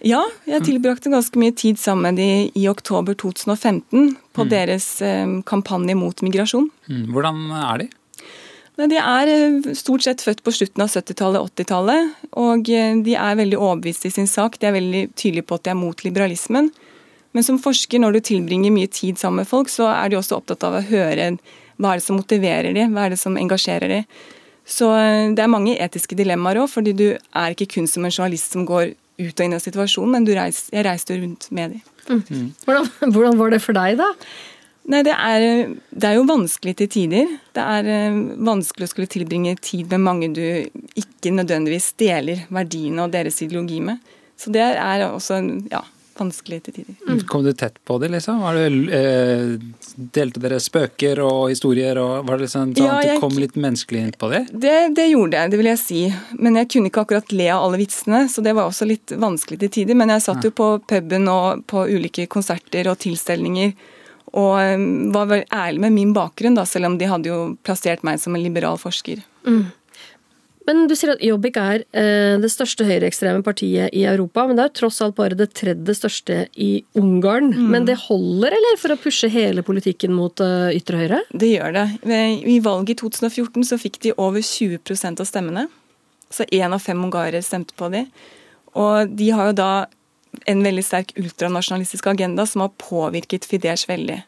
Ja, 0.05 0.21
jeg 0.49 0.65
tilbrakte 0.65 1.11
ganske 1.13 1.37
mye 1.37 1.53
tid 1.53 1.77
sammen 1.77 2.09
med 2.09 2.21
de 2.21 2.29
i 2.57 2.67
oktober 2.69 3.13
2015 3.13 4.15
på 4.33 4.45
mm. 4.45 4.49
deres 4.49 4.87
eh, 5.05 5.35
kampanje 5.45 5.97
mot 5.97 6.23
migrasjon. 6.25 6.69
Mm. 6.89 7.03
Hvordan 7.13 7.43
er 7.61 7.83
de? 7.83 7.89
De 8.89 8.97
er 8.97 9.29
eh, 9.29 9.73
stort 9.77 10.05
sett 10.05 10.23
født 10.23 10.43
på 10.45 10.53
slutten 10.55 10.83
av 10.83 10.91
70-tallet, 10.93 11.53
80-tallet. 11.53 12.13
Og 12.41 12.69
eh, 12.71 12.95
de 13.05 13.15
er 13.17 13.39
veldig 13.39 13.59
overbevist 13.59 14.07
i 14.07 14.13
sin 14.13 14.29
sak. 14.29 14.57
De 14.61 14.69
er 14.69 14.77
veldig 14.77 15.03
tydelige 15.13 15.47
på 15.49 15.59
at 15.59 15.67
de 15.67 15.73
er 15.73 15.79
mot 15.79 16.05
liberalismen. 16.05 16.71
Men 17.31 17.47
som 17.47 17.59
forsker, 17.63 18.01
når 18.01 18.17
du 18.17 18.21
tilbringer 18.31 18.73
mye 18.75 18.91
tid 18.91 19.19
sammen 19.19 19.43
med 19.43 19.49
folk, 19.49 19.71
så 19.71 19.87
er 19.93 20.11
de 20.11 20.19
også 20.19 20.41
opptatt 20.41 20.65
av 20.67 20.79
å 20.79 20.85
høre 20.89 21.33
Hva 21.81 21.93
er 21.93 22.01
det 22.01 22.05
som 22.05 22.19
motiverer 22.19 22.75
de? 22.75 22.87
Hva 22.91 23.05
er 23.05 23.15
det 23.15 23.21
som 23.21 23.37
engasjerer 23.39 23.91
de? 23.91 24.01
Så 24.67 24.89
eh, 24.95 25.29
det 25.35 25.43
er 25.43 25.51
mange 25.51 25.77
etiske 25.79 26.17
dilemmaer 26.17 26.61
òg, 26.63 26.69
fordi 26.71 26.95
du 26.97 27.07
er 27.15 27.55
ikke 27.55 27.69
kun 27.77 27.89
som 27.89 28.05
en 28.05 28.13
journalist 28.13 28.53
som 28.55 28.67
går 28.67 28.93
ut 29.21 29.37
og 29.37 29.45
inn 29.45 29.55
av 29.55 29.61
situasjonen, 29.61 30.15
men 30.15 30.29
reis, 30.37 30.65
jeg 30.73 30.85
reiste 30.87 31.17
rundt 31.17 31.49
med 31.53 31.75
dem. 31.75 31.81
Mm. 32.09 32.47
Hvordan, 32.65 32.87
hvordan, 33.13 33.37
var 33.39 33.53
det 33.53 33.61
for 33.63 33.77
deg, 33.77 33.99
da? 34.01 34.09
Nei, 34.89 35.03
det 35.05 35.13
er, 35.13 35.73
det 35.93 36.07
er, 36.07 36.17
jo 36.17 36.25
vanskelig 36.25 36.73
til 36.79 36.89
tider. 36.89 37.35
Det 37.53 37.63
er 37.77 37.89
eh, 37.91 38.19
vanskelig 38.41 38.87
å 38.87 38.91
skulle 38.91 39.11
tilbringe 39.11 39.53
tid 39.61 39.91
med 39.93 40.01
mange 40.07 40.31
du 40.33 40.43
ikke 40.97 41.33
nødvendigvis 41.35 41.91
deler 42.01 42.47
verdiene 42.49 43.05
og 43.05 43.13
deres 43.13 43.37
ideologi 43.45 43.77
med. 43.91 44.01
Så 44.41 44.49
det 44.53 44.63
er 44.65 45.05
også 45.05 45.37
ja, 45.69 45.83
vanskelig 46.17 46.63
til 46.65 46.75
tider. 46.79 46.95
Mm. 47.05 47.21
Kom 47.29 47.43
du 47.45 47.51
tett 47.53 47.77
på 47.85 47.97
det, 48.01 48.09
liksom? 48.15 48.41
Var 48.41 48.57
det, 48.57 48.65
eh, 48.97 50.01
delte 50.17 50.41
dere 50.43 50.59
spøker 50.63 51.21
og 51.25 51.53
historier? 51.53 51.97
og 52.01 52.25
Var 52.27 52.37
det 52.37 52.47
liksom 52.47 52.73
sånn 52.75 52.85
ja, 52.85 52.97
at 52.97 53.15
du 53.15 53.21
kom 53.23 53.37
litt 53.37 53.55
menneskelig 53.55 54.01
inn 54.01 54.11
på 54.17 54.31
det? 54.33 54.47
det? 54.51 54.95
Det 54.97 55.07
gjorde 55.11 55.37
jeg, 55.37 55.51
det 55.53 55.61
vil 55.61 55.71
jeg 55.71 55.81
si. 55.83 56.03
Men 56.39 56.57
jeg 56.59 56.69
kunne 56.73 56.91
ikke 56.91 57.05
akkurat 57.05 57.31
le 57.31 57.49
av 57.53 57.67
alle 57.67 57.81
vitsene, 57.81 58.25
så 58.29 58.41
det 58.41 58.55
var 58.57 58.69
også 58.69 58.89
litt 58.89 59.13
vanskelig 59.13 59.61
til 59.63 59.73
tider. 59.79 60.01
Men 60.01 60.13
jeg 60.15 60.25
satt 60.27 60.49
jo 60.49 60.53
på 60.55 60.73
puben 60.89 61.29
og 61.31 61.65
på 61.69 61.85
ulike 61.87 62.27
konserter 62.31 62.89
og 62.91 62.99
tilstelninger. 63.05 63.75
Og 64.37 64.53
um, 64.55 65.11
var 65.11 65.27
vel 65.27 65.43
ærlig 65.51 65.83
med 65.83 65.95
min 65.97 66.15
bakgrunn, 66.15 66.55
da, 66.55 66.63
selv 66.67 66.87
om 66.87 66.97
de 66.99 67.09
hadde 67.09 67.31
jo 67.31 67.39
plassert 67.67 68.03
meg 68.07 68.21
som 68.21 68.35
en 68.37 68.43
liberal 68.43 68.79
forsker. 68.79 69.23
Mm. 69.43 69.65
Men 70.67 70.83
du 70.87 70.93
sier 70.95 71.15
at 71.15 71.23
Jobbik 71.25 71.57
er 71.57 71.83
eh, 71.97 72.37
det 72.39 72.49
største 72.53 72.85
høyreekstreme 72.85 73.41
partiet 73.43 73.93
i 73.97 74.03
Europa. 74.07 74.45
Men 74.47 74.57
det 74.57 74.63
er 74.63 74.69
jo 74.69 74.77
tross 74.83 75.01
alt 75.03 75.17
bare 75.17 75.37
det 75.37 75.49
tredje 75.57 75.95
største 75.97 76.37
i 76.53 76.69
Ungarn. 76.99 77.49
Mm. 77.55 77.69
Men 77.73 77.87
det 77.89 77.97
holder, 78.03 78.53
eller, 78.55 78.77
for 78.79 78.93
å 78.93 78.99
pushe 79.01 79.29
hele 79.33 79.65
politikken 79.65 80.13
mot 80.15 80.43
uh, 80.43 80.69
ytre 80.71 81.01
høyre? 81.01 81.23
Det 81.33 81.49
gjør 81.49 81.75
det. 81.79 81.85
I 82.53 82.59
valget 82.63 82.93
i 82.93 82.99
2014 83.01 83.71
så 83.71 83.79
fikk 83.81 83.99
de 84.05 84.13
over 84.21 84.45
20% 84.45 85.23
av 85.23 85.29
stemmene. 85.29 85.65
Så 86.31 86.45
én 86.53 86.71
av 86.71 86.83
fem 86.83 87.01
ungarere 87.03 87.41
stemte 87.43 87.75
på 87.75 87.89
dem. 87.91 88.07
Og 88.77 89.09
de 89.17 89.31
har 89.35 89.51
jo 89.51 89.57
da 89.57 89.71
en 90.45 90.63
veldig 90.63 90.83
sterk 90.85 91.13
ultranasjonalistisk 91.19 92.07
agenda 92.07 92.45
som 92.47 92.65
har 92.65 92.75
påvirket 92.81 93.45
Fidesz 93.47 93.87
veldig. 93.89 94.21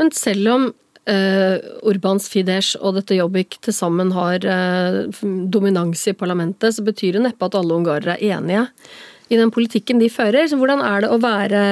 Men 0.00 0.12
selv 0.16 0.52
om 0.54 0.66
uh, 1.10 1.56
Urbans 1.90 2.28
Fidesz 2.32 2.74
og 2.80 2.96
dette 2.98 3.18
Jobbik 3.18 3.58
til 3.64 3.76
sammen 3.76 4.14
har 4.16 4.44
uh, 4.46 5.22
dominans 5.52 6.06
i 6.08 6.16
parlamentet, 6.16 6.76
så 6.76 6.84
betyr 6.86 7.18
det 7.18 7.26
neppe 7.26 7.48
at 7.48 7.58
alle 7.58 7.76
ungarere 7.76 8.16
er 8.16 8.38
enige 8.38 8.66
i 9.30 9.38
den 9.38 9.52
politikken 9.54 10.00
de 10.02 10.10
fører. 10.10 10.48
Så 10.48 10.58
hvordan 10.58 10.82
er 10.86 11.04
det 11.04 11.12
å 11.12 11.20
være 11.22 11.64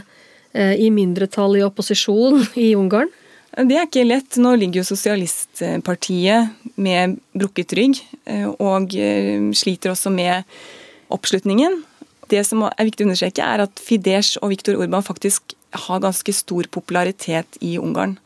uh, 0.00 0.74
i 0.74 0.90
mindretall 0.92 1.60
i 1.60 1.64
opposisjon 1.66 2.42
i 2.66 2.72
Ungarn? 2.78 3.12
Det 3.56 3.76
er 3.78 3.86
ikke 3.86 4.04
lett. 4.04 4.36
Nå 4.42 4.50
ligger 4.58 4.82
jo 4.82 4.88
Sosialistpartiet 4.90 6.74
med 6.76 7.14
brukket 7.32 7.72
rygg, 7.78 8.02
og 8.60 8.92
sliter 9.56 9.94
også 9.94 10.10
med 10.12 10.44
oppslutningen. 11.14 11.78
Det 12.32 12.42
som 12.46 12.64
er 12.66 12.88
viktig 12.88 13.04
å 13.04 13.08
understreke, 13.10 13.44
er 13.44 13.64
at 13.66 13.82
Fidesz 13.82 14.36
og 14.40 14.50
Viktor 14.54 14.78
Urban 14.80 15.04
faktisk 15.06 15.54
har 15.86 16.02
ganske 16.02 16.32
stor 16.34 16.68
popularitet 16.72 17.58
i 17.64 17.76
Ungarn. 17.78 18.16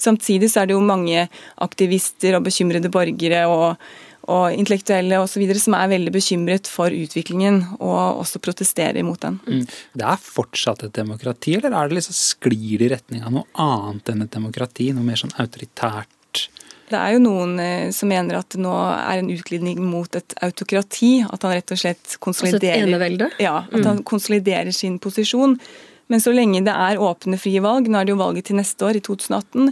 Samtidig 0.00 0.50
så 0.50 0.62
er 0.62 0.68
det 0.68 0.74
jo 0.76 0.82
mange 0.84 1.28
aktivister 1.62 2.36
og 2.38 2.46
bekymrede 2.48 2.90
borgere 2.92 3.44
og, 3.50 3.84
og 4.26 4.56
intellektuelle 4.56 5.20
videre 5.36 5.62
som 5.62 5.76
er 5.78 5.92
veldig 5.92 6.12
bekymret 6.14 6.70
for 6.70 6.94
utviklingen 6.94 7.60
og 7.78 8.24
også 8.24 8.42
protesterer 8.42 9.06
mot 9.06 9.20
den. 9.22 9.38
Mm. 9.46 9.62
Det 9.94 10.08
er 10.10 10.24
fortsatt 10.24 10.86
et 10.88 10.96
demokrati, 10.96 11.56
eller 11.58 11.76
er 11.76 11.88
det 11.88 12.00
liksom 12.00 12.18
sklir 12.18 12.82
det 12.82 12.88
i 12.88 12.92
retning 12.96 13.24
av 13.24 13.36
noe 13.38 13.46
annet 13.54 14.12
enn 14.12 14.26
et 14.26 14.34
demokrati? 14.34 14.90
Noe 14.96 15.06
mer 15.06 15.20
sånn 15.20 15.36
autoritært? 15.38 16.48
Det 16.90 16.98
er 17.00 17.14
jo 17.16 17.22
noen 17.24 17.56
eh, 17.62 17.88
som 17.96 18.10
mener 18.12 18.38
at 18.38 18.52
det 18.52 18.60
nå 18.62 18.74
er 18.74 19.22
en 19.22 19.32
utglidning 19.32 19.80
mot 19.84 20.18
et 20.18 20.36
autokrati. 20.44 21.16
At 21.24 21.46
han 21.46 21.56
rett 21.56 21.74
og 21.74 21.80
slett 21.80 22.16
konsoliderer, 22.22 22.84
altså 22.84 23.26
et? 23.30 23.42
Ja, 23.42 23.56
at 23.64 23.80
mm. 23.80 23.88
han 23.88 24.04
konsoliderer 24.06 24.72
sin 24.76 25.00
posisjon. 25.02 25.58
Men 26.12 26.20
så 26.20 26.34
lenge 26.36 26.60
det 26.66 26.72
er 26.76 27.00
åpne, 27.00 27.40
frie 27.40 27.62
valg, 27.64 27.88
nå 27.88 28.00
er 28.00 28.06
det 28.06 28.12
jo 28.12 28.20
valget 28.20 28.50
til 28.50 28.58
neste 28.60 28.84
år, 28.84 28.98
i 28.98 29.04
2018, 29.04 29.70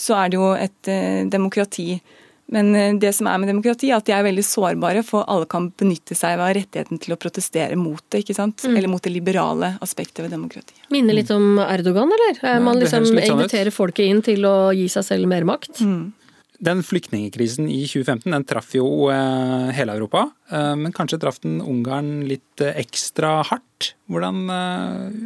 så 0.00 0.16
er 0.16 0.30
det 0.32 0.38
jo 0.40 0.52
et 0.56 0.90
eh, 0.90 1.24
demokrati. 1.28 1.98
Men 2.54 2.72
eh, 2.76 2.94
det 3.00 3.12
som 3.16 3.28
er 3.28 3.38
med 3.40 3.52
demokrati, 3.52 3.90
er 3.90 4.00
at 4.00 4.08
de 4.08 4.14
er 4.16 4.24
veldig 4.24 4.44
sårbare, 4.48 5.04
for 5.06 5.28
alle 5.30 5.48
kan 5.50 5.68
benytte 5.80 6.16
seg 6.16 6.40
av 6.40 6.54
rettigheten 6.56 7.00
til 7.04 7.16
å 7.16 7.20
protestere 7.20 7.76
mot 7.80 8.02
det. 8.08 8.24
ikke 8.24 8.36
sant? 8.36 8.64
Mm. 8.64 8.78
Eller 8.78 8.92
mot 8.92 9.04
det 9.04 9.12
liberale 9.12 9.74
aspektet 9.84 10.24
ved 10.24 10.32
demokrati. 10.32 10.76
Minner 10.94 11.20
litt 11.20 11.32
om 11.34 11.60
Erdogan, 11.64 12.12
eller? 12.16 12.40
Ja, 12.40 12.58
Man 12.64 12.80
liksom 12.80 13.08
sånn 13.08 13.20
inviterer 13.20 13.72
folket 13.74 14.08
inn 14.08 14.24
til 14.24 14.48
å 14.48 14.72
gi 14.76 14.88
seg 14.92 15.08
selv 15.12 15.30
mer 15.30 15.44
makt? 15.48 15.84
Mm. 15.84 16.12
Den 16.58 16.82
flyktningkrisen 16.86 17.66
i 17.70 17.82
2015 17.86 18.30
den 18.30 18.44
traff 18.46 18.74
jo 18.76 18.86
eh, 19.10 19.70
hele 19.74 19.96
Europa, 19.96 20.28
eh, 20.50 20.74
men 20.78 20.92
kanskje 20.94 21.18
traff 21.24 21.40
den 21.42 21.58
Ungarn 21.60 22.22
litt 22.28 22.62
eh, 22.62 22.76
ekstra 22.78 23.40
hardt. 23.42 23.90
Hvordan 24.08 24.46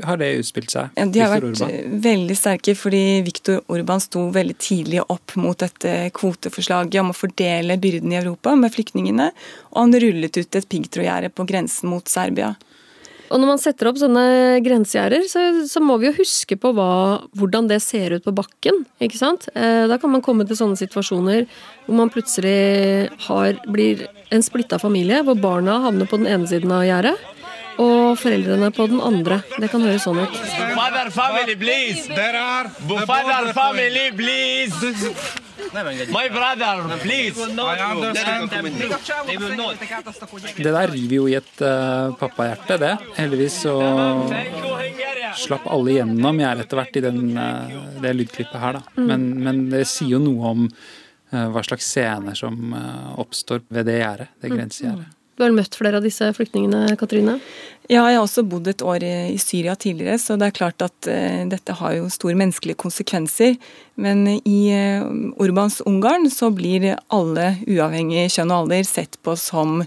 har 0.06 0.18
det 0.18 0.32
utspilt 0.40 0.72
seg? 0.72 0.88
Ja, 0.96 1.04
de 1.06 1.20
har 1.20 1.30
vært 1.30 1.44
Orban? 1.50 2.00
veldig 2.02 2.36
sterke, 2.38 2.72
fordi 2.78 3.20
Viktor 3.26 3.60
Orban 3.70 4.00
sto 4.02 4.24
veldig 4.34 4.56
tidlig 4.58 5.02
opp 5.04 5.36
mot 5.38 5.58
dette 5.60 6.08
kvoteforslaget 6.16 6.98
om 7.02 7.12
å 7.12 7.16
fordele 7.16 7.76
byrden 7.78 8.14
i 8.14 8.18
Europa 8.18 8.56
med 8.58 8.74
flyktningene, 8.74 9.28
og 9.74 9.78
han 9.78 9.94
rullet 9.94 10.40
ut 10.40 10.58
et 10.58 10.70
piggtrådgjerde 10.72 11.30
på 11.34 11.46
grensen 11.46 11.92
mot 11.92 12.10
Serbia. 12.10 12.54
Og 13.28 13.40
når 13.40 13.50
man 13.50 13.60
setter 13.60 13.90
opp 13.90 13.98
sånne 14.00 14.24
grensegjerder, 14.64 15.26
så, 15.28 15.42
så, 15.68 15.82
må 15.84 15.98
vi 16.00 16.08
jo 16.08 16.16
huske 16.20 16.56
på 16.60 16.72
hva, 16.76 16.90
hvordan 17.36 17.68
det 17.68 17.80
ser 17.84 18.16
ut 18.16 18.24
på 18.24 18.34
bakken. 18.36 18.84
ikke 19.04 19.20
sant? 19.20 19.48
Eh, 19.54 19.84
da 19.90 19.98
kan 20.00 20.12
man 20.12 20.24
komme 20.24 20.46
til 20.48 20.58
sånne 20.58 20.78
situasjoner 20.80 21.44
hvor 21.86 21.98
man 21.98 22.12
plutselig 22.12 23.08
har, 23.26 23.58
blir 23.68 24.06
en 24.34 24.44
splitta 24.44 24.80
familie, 24.80 25.22
hvor 25.24 25.36
barna 25.40 25.80
havner 25.84 26.08
på 26.08 26.20
den 26.20 26.30
ene 26.30 26.48
siden 26.48 26.72
av 26.72 26.86
gjerdet. 26.88 27.16
Og 27.78 28.16
foreldrene 28.18 28.72
på 28.74 28.88
den 28.90 29.02
andre. 29.04 29.38
Det 29.54 29.68
kan 29.70 29.84
høres 29.84 30.02
sånn 30.08 30.18
ut. 30.24 30.40
Father 30.74 31.12
family, 31.14 31.54
please! 31.60 32.08
Father 33.06 33.52
family, 33.54 34.08
please! 34.18 35.46
My 35.72 36.28
brother, 36.28 36.98
please! 37.02 37.36
Det 40.56 40.72
der 40.72 40.92
river 40.92 41.14
jo 41.16 41.26
i 41.28 41.34
et 41.38 41.60
uh, 41.62 42.14
pappahjerte, 42.18 42.78
det. 42.80 42.94
Heldigvis 43.18 43.58
så 43.66 43.74
slapp 45.38 45.68
alle 45.68 45.98
gjennom 45.98 46.40
jeg 46.40 46.64
etter 46.64 46.80
hvert 46.80 46.96
i 47.00 47.04
den, 47.04 47.20
uh, 47.36 47.76
det 48.02 48.14
lydklippet 48.16 48.58
her, 48.62 48.80
da. 48.80 48.96
Mm. 48.96 49.04
Men, 49.10 49.28
men, 49.44 49.62
det 49.74 49.84
sier 49.90 50.16
jo 50.16 50.24
noe 50.24 50.54
om 50.54 50.66
uh, 50.68 51.46
hva 51.52 51.64
slags 51.66 51.90
scener 51.90 52.38
som 52.38 52.74
oppstår 53.20 53.66
ved 53.68 53.90
det 53.90 54.00
gjerdet, 54.00 54.32
det 54.40 54.52
mm. 54.52 54.58
grensegjerdet. 54.58 55.14
Du 55.38 55.44
har 55.44 55.54
møtt 55.54 55.76
flere 55.78 56.00
av 56.00 56.02
disse 56.02 56.26
flyktningene, 56.34 56.96
Katrine? 56.98 57.36
Ja, 57.86 58.02
jeg 58.10 58.18
har 58.18 58.24
også 58.24 58.42
bodd 58.44 58.66
et 58.68 58.82
år 58.82 59.04
i 59.06 59.38
Syria 59.40 59.76
tidligere, 59.78 60.18
så 60.20 60.34
det 60.36 60.48
er 60.50 60.56
klart 60.56 60.82
at 60.84 61.08
uh, 61.08 61.44
dette 61.48 61.76
har 61.78 61.94
jo 61.94 62.10
store 62.12 62.36
menneskelige 62.36 62.80
konsekvenser. 62.82 63.54
Men 64.02 64.26
i 64.42 64.58
Orbans 65.38 65.58
Urbans 65.58 65.80
Ungarn 65.80 66.30
så 66.30 66.50
blir 66.50 66.96
alle, 67.08 67.56
uavhengig 67.66 68.28
kjønn 68.30 68.52
og 68.52 68.64
alder, 68.64 68.84
sett 68.86 69.18
på 69.22 69.34
som 69.36 69.82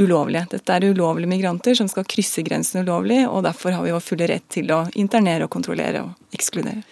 ulovlige. 0.00 0.46
Dette 0.50 0.74
er 0.74 0.88
ulovlige 0.90 1.30
migranter 1.30 1.76
som 1.76 1.88
skal 1.88 2.06
krysse 2.08 2.42
grensen 2.42 2.82
ulovlig, 2.82 3.22
og 3.28 3.44
derfor 3.44 3.76
har 3.76 3.84
vi 3.84 3.92
jo 3.92 4.00
full 4.00 4.24
rett 4.26 4.48
til 4.48 4.70
å 4.72 4.86
internere 4.98 5.46
og 5.46 5.52
kontrollere 5.52 6.02
og 6.06 6.36
ekskludere. 6.36 6.82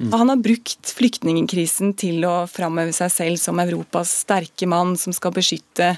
Mm. 0.00 0.12
Han 0.12 0.28
har 0.28 0.42
brukt 0.44 0.92
flyktningkrisen 0.98 1.94
til 1.96 2.26
å 2.28 2.44
framheve 2.50 2.92
seg 2.92 3.12
selv 3.14 3.40
som 3.40 3.62
Europas 3.62 4.12
sterke 4.26 4.68
mann 4.68 4.96
som 5.00 5.14
skal 5.16 5.32
beskytte 5.32 5.94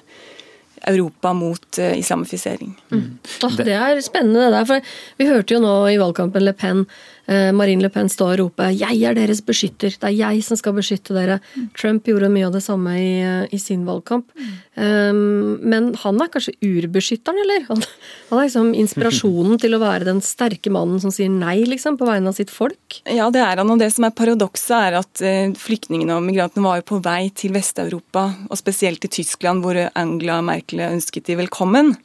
Europa 0.87 1.33
mot 1.37 1.79
uh, 1.79 1.93
islamifisering. 1.99 2.75
Mm. 2.91 3.19
Oh, 3.45 3.57
det 3.57 3.75
er 3.75 4.01
spennende 4.05 4.47
det 4.47 4.53
der. 4.57 4.69
For 4.69 4.91
vi 5.19 5.31
hørte 5.31 5.57
jo 5.57 5.63
nå 5.63 5.75
i 5.93 5.99
valgkampen 6.01 6.45
Le 6.45 6.57
Pen 6.57 6.87
Eh, 6.87 7.18
Marine 7.29 7.85
Le 7.85 7.91
Pen 7.93 8.09
står 8.09 8.39
og 8.39 8.39
roper 8.41 8.73
'jeg 8.73 9.03
er 9.05 9.15
deres 9.15 9.43
beskytter', 9.45 9.99
det 10.01 10.09
er 10.09 10.17
jeg 10.17 10.45
som 10.45 10.57
skal 10.57 10.73
beskytte 10.73 11.13
dere. 11.13 11.41
Trump 11.77 12.07
gjorde 12.09 12.31
mye 12.33 12.47
av 12.47 12.55
det 12.55 12.63
samme 12.65 12.95
i, 12.97 13.21
eh, 13.21 13.47
i 13.53 13.59
sin 13.61 13.85
valgkamp. 13.85 14.31
Um, 14.79 15.59
men 15.61 15.91
han 15.99 16.21
er 16.23 16.31
kanskje 16.33 16.55
urbeskytteren, 16.63 17.41
eller? 17.43 17.65
Han, 17.69 17.83
han, 18.31 18.39
er 18.39 18.47
liksom 18.47 18.73
inspirasjonen 18.79 19.59
til 19.61 19.75
å 19.75 19.83
være 19.83 20.07
den 20.09 20.23
sterke 20.25 20.71
mannen 20.71 21.01
som 21.03 21.13
sier 21.15 21.31
nei, 21.33 21.65
liksom, 21.67 21.99
på 21.99 22.07
vegne 22.09 22.31
av 22.31 22.39
sitt 22.39 22.53
folk? 22.55 23.01
Ja, 23.05 23.29
det 23.35 23.43
er 23.43 23.61
han. 23.61 23.73
Og 23.75 23.83
det 23.83 23.91
som 23.95 24.07
er 24.09 24.17
paradokset, 24.17 24.77
er 24.79 24.99
at 25.03 25.25
uh, 25.25 25.55
flyktningene 25.59 26.17
og 26.17 26.27
migrantene 26.27 26.67
var 26.67 26.81
jo 26.81 26.89
på 26.95 27.03
vei 27.05 27.31
til 27.35 27.57
Vest-Europa, 27.57 28.29
og 28.49 28.61
spesielt 28.61 29.03
til 29.05 29.19
Tyskland, 29.21 29.65
hvor 29.65 29.79
Angela 29.99 30.41
Merkel 30.45 30.87
ønsket 30.89 31.29
de 31.29 31.41
velkommen. 31.43 31.97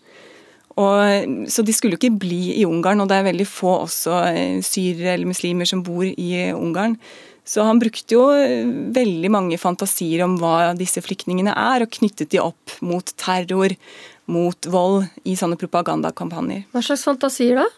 Og, 0.82 1.46
så 1.54 1.62
de 1.66 1.74
skulle 1.76 1.98
jo 1.98 2.02
ikke 2.02 2.24
bli 2.24 2.42
i 2.58 2.66
Ungarn, 2.66 3.04
og 3.04 3.10
det 3.12 3.20
er 3.20 3.28
veldig 3.28 3.46
få 3.50 3.76
også 3.84 4.16
eh, 4.32 4.64
syrere 4.66 5.14
eller 5.14 5.30
muslimer 5.30 5.70
som 5.70 5.84
bor 5.86 6.06
i 6.08 6.30
eh, 6.40 6.56
Ungarn. 6.58 6.98
Så 7.46 7.66
han 7.68 7.82
brukte 7.82 8.16
jo 8.16 8.24
eh, 8.34 8.66
veldig 8.96 9.30
mange 9.34 9.60
fantasier 9.62 10.24
om 10.26 10.40
hva 10.42 10.72
disse 10.80 11.04
flyktningene 11.06 11.54
er, 11.54 11.86
og 11.86 11.94
knyttet 11.94 12.34
de 12.34 12.42
opp 12.42 12.78
mot 12.82 13.14
terror, 13.22 13.78
mot 14.32 14.70
vold, 14.74 15.06
i 15.30 15.38
sånne 15.38 15.60
propagandakampanjer. 15.62 16.66
Hva 16.74 16.86
slags 16.86 17.06
fantasier 17.06 17.62
da? 17.62 17.70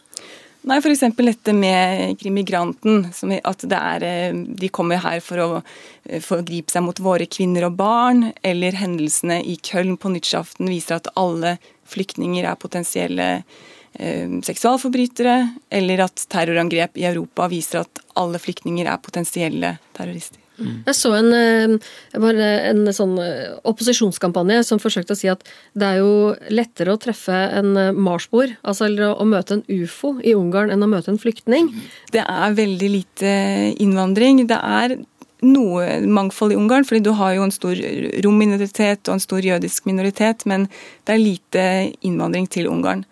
Nei, 0.65 0.79
f.eks. 0.79 1.03
dette 1.19 1.53
med 1.53 2.15
krimmigranten. 2.17 3.03
At 3.45 3.65
er, 3.69 4.05
de 4.33 4.69
kommer 4.73 4.97
her 5.03 5.19
for 5.21 5.41
å 5.43 5.49
forgripe 6.25 6.73
seg 6.73 6.81
mot 6.87 7.01
våre 7.05 7.27
kvinner 7.29 7.67
og 7.67 7.75
barn. 7.77 8.31
Eller 8.41 8.77
hendelsene 8.79 9.43
i 9.45 9.59
Köln 9.61 9.93
på 10.01 10.09
nyttårsaften 10.09 10.71
viser 10.71 10.97
at 10.97 11.11
alle 11.21 11.59
flyktninger 11.89 12.47
er 12.47 12.61
potensielle 12.61 13.27
eh, 13.35 14.39
seksualforbrytere. 14.45 15.37
Eller 15.69 16.05
at 16.07 16.25
terrorangrep 16.31 16.97
i 17.01 17.07
Europa 17.09 17.49
viser 17.51 17.83
at 17.83 18.03
alle 18.19 18.41
flyktninger 18.41 18.89
er 18.89 19.03
potensielle 19.03 19.77
terrorister. 19.97 20.41
Mm. 20.55 20.75
Jeg 20.87 20.95
så 20.95 21.11
en, 21.17 21.33
eh, 21.35 22.69
en, 22.69 22.85
sånn 22.95 23.15
eh, 23.19 23.55
opposisjonskampanje 23.67 24.61
som 24.67 24.79
forsøkte 24.79 25.15
å 25.15 25.19
si 25.19 25.29
at 25.31 25.43
det 25.75 25.89
er 25.89 25.99
jo 25.99 26.35
lettere 26.53 26.93
å 26.95 27.01
treffe 27.01 27.35
en 27.35 27.75
eh, 27.79 27.91
marsboer, 27.91 28.55
altså 28.63 28.87
eller 28.87 29.19
å 29.19 29.27
møte 29.27 29.59
en 29.59 29.65
ufo 29.67 30.15
i 30.23 30.35
Ungarn, 30.37 30.71
enn 30.71 30.85
å 30.85 30.91
møte 30.91 31.11
en 31.11 31.19
flyktning. 31.19 31.73
Det 32.15 32.23
er 32.23 32.55
veldig 32.55 32.91
lite 32.93 33.33
innvandring. 33.83 34.45
Det 34.47 34.59
er 34.59 34.97
noe 35.43 35.99
mangfold 36.07 36.53
i 36.53 36.59
Ungarn, 36.59 36.85
fordi 36.87 37.03
du 37.05 37.11
har 37.17 37.35
jo 37.35 37.43
en 37.45 37.53
stor 37.53 37.79
romminoritet 38.25 39.09
og 39.09 39.17
en 39.17 39.23
stor 39.23 39.45
jødisk 39.45 39.89
minoritet, 39.89 40.45
men 40.49 40.69
det 41.05 41.15
er 41.15 41.21
lite 41.21 41.65
innvandring 42.05 42.47
til 42.51 42.69
Ungarn. 42.71 43.03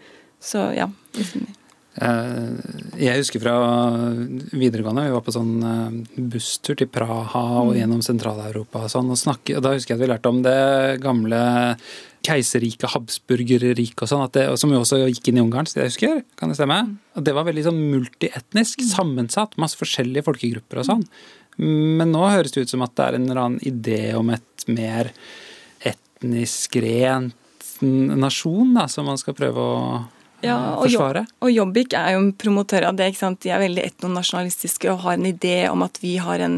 Så 0.43 0.69
ja. 0.77 0.87
Eh, 1.93 2.53
jeg 2.97 3.19
husker 3.21 3.41
fra 3.43 3.53
videregående, 4.49 5.05
vi 5.05 5.13
var 5.13 5.21
på 5.25 5.33
sånn 5.35 5.51
eh, 5.61 6.23
busstur 6.33 6.77
til 6.79 6.89
Praha 6.89 7.43
og 7.61 7.69
mm. 7.73 7.77
gjennom 7.77 8.01
Sentral-Europa 8.05 8.87
og 8.87 8.93
sånn, 8.95 9.11
og, 9.13 9.19
snakke, 9.19 9.59
og 9.59 9.65
da 9.65 9.75
husker 9.75 9.93
jeg 9.93 9.99
at 9.99 10.03
vi 10.03 10.09
lærte 10.09 10.31
om 10.33 10.41
det 10.45 10.57
gamle 11.03 11.43
keiserriket, 12.23 12.87
Habsburgerriket 12.95 14.05
og 14.05 14.09
sånn, 14.09 14.25
det, 14.33 14.47
som 14.57 14.73
jo 14.73 14.81
også 14.81 15.03
gikk 15.03 15.29
inn 15.29 15.37
i 15.37 15.43
Ungarn, 15.43 15.69
så 15.69 15.83
jeg 15.83 15.91
husker, 15.91 16.25
kan 16.39 16.49
det 16.49 16.57
stemme? 16.57 16.79
Mm. 16.87 16.97
Og 17.19 17.29
det 17.29 17.37
var 17.37 17.45
veldig 17.51 17.67
sånn 17.69 17.81
multietnisk, 17.93 18.81
mm. 18.81 18.89
sammensatt, 18.95 19.57
masse 19.61 19.77
forskjellige 19.77 20.25
folkegrupper 20.31 20.81
og 20.81 20.89
sånn. 20.89 21.07
Men 21.57 22.11
nå 22.13 22.25
høres 22.31 22.55
det 22.55 22.65
ut 22.65 22.73
som 22.73 22.83
at 22.85 22.95
det 22.97 23.05
er 23.05 23.17
en 23.17 23.27
eller 23.29 23.41
annen 23.43 23.65
idé 23.67 24.01
om 24.17 24.31
et 24.33 24.67
mer 24.71 25.11
etnisk 25.83 26.77
rent 26.81 27.35
nasjon 27.83 28.73
da, 28.77 28.87
som 28.87 29.07
man 29.09 29.19
skal 29.19 29.35
prøve 29.37 29.63
å 29.63 29.79
ja, 30.43 30.57
og, 30.75 30.87
Jobb, 30.91 31.19
og 31.43 31.51
Jobbik 31.51 31.93
er 31.95 32.13
jo 32.15 32.21
en 32.21 32.31
promotør 32.35 32.89
av 32.89 32.97
det. 32.99 33.09
ikke 33.11 33.21
sant? 33.21 33.39
De 33.45 33.51
er 33.53 33.61
veldig 33.61 33.83
etnonasjonalistiske 33.87 34.89
og 34.91 35.03
har 35.05 35.15
en 35.17 35.27
idé 35.29 35.55
om 35.69 35.85
at 35.85 35.99
vi 36.03 36.17
har 36.21 36.43
en 36.43 36.57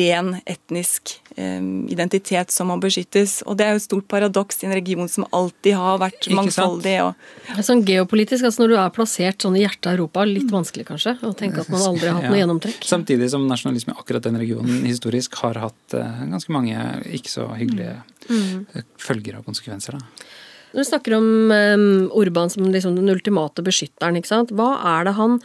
ren 0.00 0.32
etnisk 0.50 1.14
eh, 1.36 1.62
identitet 1.92 2.50
som 2.54 2.72
må 2.72 2.78
beskyttes. 2.82 3.40
Og 3.46 3.58
det 3.60 3.66
er 3.66 3.74
jo 3.74 3.82
et 3.82 3.86
stort 3.86 4.08
paradoks 4.10 4.62
i 4.62 4.68
en 4.68 4.74
region 4.74 5.10
som 5.10 5.28
alltid 5.36 5.78
har 5.78 6.02
vært 6.02 6.30
mangfoldig. 6.34 6.96
Og... 7.06 7.62
Sånn 7.66 7.84
geopolitisk, 7.86 8.48
altså 8.48 8.64
Når 8.64 8.74
du 8.74 8.76
er 8.82 8.92
plassert 8.98 9.46
sånn 9.46 9.58
i 9.60 9.64
hjertet 9.64 9.92
av 9.92 9.98
Europa, 9.98 10.26
litt 10.26 10.50
vanskelig 10.50 10.88
kanskje 10.90 11.16
å 11.26 11.32
tenke 11.38 11.62
at 11.62 11.72
man 11.72 11.86
aldri 11.92 12.10
har 12.10 12.18
hatt 12.18 12.30
noe 12.32 12.40
gjennomtrekk. 12.42 12.82
Samtidig 12.90 13.30
som 13.32 13.46
nasjonalisme 13.50 13.94
i 13.94 14.02
akkurat 14.02 14.26
den 14.26 14.40
regionen 14.42 14.84
historisk 14.88 15.38
har 15.44 15.62
hatt 15.68 15.98
eh, 15.98 16.22
ganske 16.34 16.54
mange 16.54 16.76
ikke 17.14 17.32
så 17.32 17.50
hyggelige 17.54 18.00
mm. 18.26 18.86
følger 18.98 19.38
og 19.38 19.46
konsekvenser. 19.50 20.00
da. 20.00 20.30
Når 20.70 20.84
du 20.84 20.86
snakker 20.86 21.16
om 21.16 21.28
um, 21.50 21.86
Orban 22.14 22.50
som 22.52 22.68
liksom 22.70 22.96
den 22.98 23.10
ultimate 23.10 23.64
beskytteren, 23.66 24.18
ikke 24.20 24.30
sant? 24.30 24.52
hva 24.54 24.76
er 24.96 25.08
det 25.08 25.16
han 25.18 25.38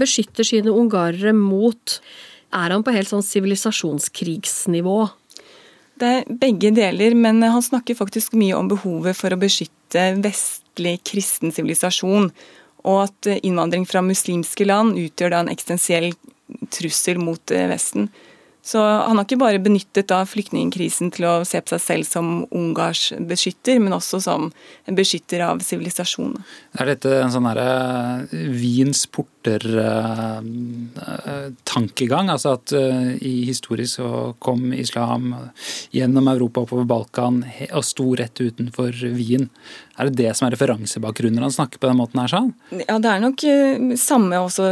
beskytter 0.00 0.44
sine 0.44 0.72
ungarere 0.74 1.32
mot? 1.36 1.98
Er 2.52 2.74
han 2.74 2.84
på 2.84 2.94
helt 2.94 3.10
sånn 3.10 3.24
sivilisasjonskrigsnivå? 3.24 4.98
Det 5.96 6.12
er 6.12 6.28
begge 6.28 6.74
deler, 6.76 7.16
men 7.16 7.40
han 7.40 7.64
snakker 7.64 7.96
faktisk 7.96 8.36
mye 8.36 8.56
om 8.58 8.68
behovet 8.68 9.16
for 9.16 9.32
å 9.32 9.40
beskytte 9.40 10.10
vestlig 10.20 10.98
kristen 11.08 11.54
sivilisasjon, 11.56 12.28
og 12.86 12.98
at 13.06 13.30
innvandring 13.40 13.86
fra 13.88 14.04
muslimske 14.04 14.68
land 14.68 14.98
utgjør 15.00 15.32
da 15.32 15.40
en 15.42 15.52
eksistensiell 15.52 16.12
trussel 16.70 17.18
mot 17.18 17.50
eh, 17.50 17.66
Vesten. 17.70 18.10
Så 18.66 18.80
han 18.82 19.14
har 19.14 19.22
ikke 19.22 19.38
bare 19.38 19.62
benyttet 19.62 20.08
da 20.10 20.24
flyktningkrisen 20.26 21.12
til 21.14 21.28
å 21.28 21.34
se 21.46 21.60
på 21.62 21.76
seg 21.76 21.82
selv 21.84 22.08
som 22.08 22.30
Ungars 22.50 23.12
beskytter, 23.30 23.78
men 23.78 23.94
også 23.94 24.18
som 24.24 24.48
beskytter 24.90 25.44
av 25.46 25.62
sivilisasjonen. 25.62 26.42
Er 26.74 26.90
dette 26.90 27.12
en 27.20 27.30
sånn 27.30 27.46
herre 27.46 28.26
Wiens 28.32 29.04
porter-tankegang? 29.46 32.26
Altså 32.32 32.48
at 32.56 32.72
uh, 32.76 33.10
i 33.16 33.44
historisk 33.46 33.92
så 34.00 34.08
kom 34.42 34.72
islam 34.74 35.34
gjennom 35.94 36.28
Europa 36.32 36.60
oppover 36.66 36.84
Balkan 36.88 37.44
og 37.70 37.84
sto 37.86 38.14
rett 38.18 38.40
utenfor 38.40 38.90
Wien. 39.16 39.50
Er 39.96 40.04
det 40.10 40.16
det 40.20 40.32
som 40.36 40.44
er 40.46 40.52
referansebakgrunnen 40.52 41.40
han 41.40 41.52
snakker 41.52 41.78
på 41.80 41.88
den 41.88 41.96
måten 41.96 42.20
her, 42.20 42.28
sånn? 42.28 42.52
Ja, 42.82 42.98
det 43.00 43.10
er 43.10 43.20
nok 43.22 43.40
samme 43.96 44.36
også 44.44 44.62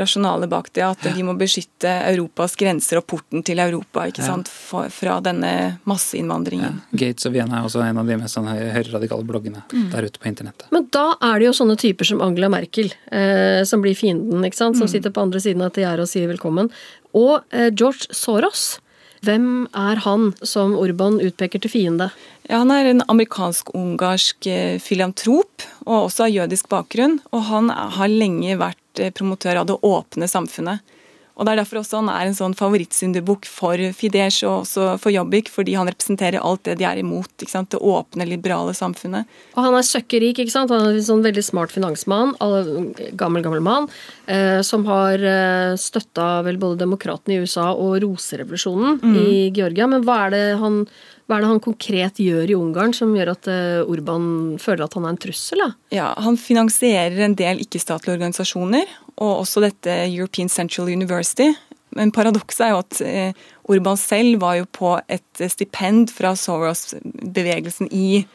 rasjonale 0.00 0.46
bak 0.50 0.72
det, 0.76 0.84
at 0.84 1.04
ja. 1.08 1.12
de 1.16 1.22
må 1.24 1.32
beskytte 1.40 1.88
Europas 2.10 2.52
grenser 2.60 2.98
og 3.00 3.06
porten 3.08 3.42
til 3.46 3.58
Europa 3.64 4.04
ikke 4.10 4.20
ja. 4.20 4.26
sant, 4.28 4.48
fra 4.52 5.14
denne 5.24 5.78
masseinnvandringen. 5.88 6.74
Ja. 6.92 6.98
Gates 7.04 7.24
og 7.28 7.32
Vienna 7.36 7.54
er 7.58 7.64
også 7.68 7.80
en 7.84 8.00
av 8.02 8.06
de 8.08 8.16
mest 8.20 8.34
sånn 8.36 8.48
høyreradikale 8.50 9.24
bloggene 9.28 9.60
mm. 9.72 9.88
der 9.94 10.02
ute 10.08 10.18
på 10.20 10.28
internettet. 10.28 10.66
Men 10.74 10.82
da 10.92 11.06
er 11.30 11.34
det 11.40 11.46
jo 11.48 11.54
sånne 11.56 11.76
typer 11.80 12.04
som 12.10 12.20
Angela 12.24 12.48
Merkel 12.52 12.88
eh, 13.08 13.62
som 13.68 13.78
blir 13.84 13.96
fienden, 13.96 14.23
ikke 14.44 14.60
sant, 14.60 14.78
som 14.78 14.88
mm. 14.88 14.92
sitter 14.94 15.14
på 15.14 15.24
andre 15.24 15.42
siden 15.42 15.64
av 15.64 15.72
et 15.72 15.82
gjerde 15.84 16.06
og 16.06 16.10
sier 16.10 16.30
velkommen. 16.30 16.70
Og 17.16 17.36
eh, 17.54 17.70
George 17.72 18.10
Soros. 18.14 18.74
Hvem 19.24 19.66
er 19.72 20.02
han 20.04 20.32
som 20.44 20.74
Urban 20.76 21.16
utpeker 21.24 21.62
til 21.62 21.72
fiende? 21.72 22.10
Ja, 22.44 22.58
han 22.60 22.72
er 22.74 22.90
en 22.90 23.00
amerikansk-ungarsk 23.08 24.48
eh, 24.52 24.76
filantrop, 24.84 25.64
og 25.86 26.10
også 26.10 26.26
av 26.26 26.34
jødisk 26.34 26.68
bakgrunn. 26.72 27.20
Og 27.32 27.46
han 27.48 27.70
har 27.72 28.12
lenge 28.12 28.58
vært 28.60 29.00
eh, 29.00 29.14
promotør 29.16 29.62
av 29.62 29.70
det 29.70 29.78
åpne 29.80 30.28
samfunnet. 30.28 30.84
Og 31.34 31.46
Det 31.46 31.52
er 31.52 31.58
derfor 31.58 31.80
også 31.80 31.98
han 31.98 32.10
er 32.12 32.28
en 32.28 32.36
sånn 32.36 32.54
favorittsyndebukk 32.54 33.48
for 33.50 33.80
Fidesz 33.96 34.42
og 34.46 34.62
også 34.62 34.94
for 35.02 35.10
Jobbik, 35.10 35.50
fordi 35.50 35.74
han 35.74 35.88
representerer 35.90 36.38
alt 36.38 36.62
det 36.68 36.76
de 36.78 36.86
er 36.86 37.00
imot. 37.02 37.32
ikke 37.40 37.50
sant? 37.50 37.72
Det 37.74 37.80
åpne, 37.82 38.26
liberale 38.28 38.74
samfunnet. 38.76 39.26
Og 39.56 39.66
han 39.66 39.74
er 39.74 39.86
søkkerik, 39.88 40.38
ikke 40.38 40.54
sant? 40.54 40.70
Han 40.70 40.92
er 40.92 41.00
en 41.00 41.08
sånn 41.08 41.24
veldig 41.26 41.42
smart 41.42 41.74
finansmann, 41.74 42.36
gammel, 43.18 43.42
gammel 43.42 43.64
mann, 43.66 43.88
eh, 44.30 44.60
som 44.62 44.86
har 44.86 45.18
eh, 45.18 45.74
støtta 45.80 46.44
vel 46.46 46.60
både 46.62 46.84
demokratene 46.84 47.34
i 47.34 47.42
USA 47.42 47.72
og 47.72 47.98
roserevolusjonen 48.04 49.00
mm. 49.02 49.18
i 49.24 49.34
Georgia. 49.56 49.90
Men 49.90 50.06
hva 50.06 50.26
er 50.28 50.36
det 50.36 50.44
han 50.62 50.84
hva 51.24 51.38
er 51.38 51.44
det 51.44 51.48
han 51.48 51.62
konkret 51.64 52.18
gjør 52.20 52.50
i 52.52 52.56
Ungarn 52.58 52.92
som 52.96 53.14
gjør 53.16 53.30
at 53.32 53.48
eh, 53.48 53.80
Urban 53.88 54.58
føler 54.60 54.84
at 54.84 54.96
han 54.98 55.06
er 55.06 55.14
en 55.14 55.20
trussel? 55.22 55.62
Da? 55.62 55.70
Ja, 55.94 56.08
Han 56.20 56.36
finansierer 56.40 57.16
en 57.24 57.36
del 57.38 57.62
ikke-statlige 57.64 58.18
organisasjoner, 58.18 58.90
og 59.16 59.40
også 59.46 59.64
dette 59.64 59.94
European 60.10 60.52
Central 60.52 60.92
University. 60.92 61.48
Men 61.96 62.12
paradokset 62.12 62.66
er 62.66 62.74
jo 62.74 62.82
at 62.82 63.00
eh, 63.06 63.44
Urban 63.72 63.96
selv 64.00 64.42
var 64.44 64.58
jo 64.60 64.68
på 64.68 64.94
et 65.08 65.44
stipend 65.48 66.12
fra 66.12 66.34
Soros-bevegelsen 66.36 67.88
i 67.88 68.26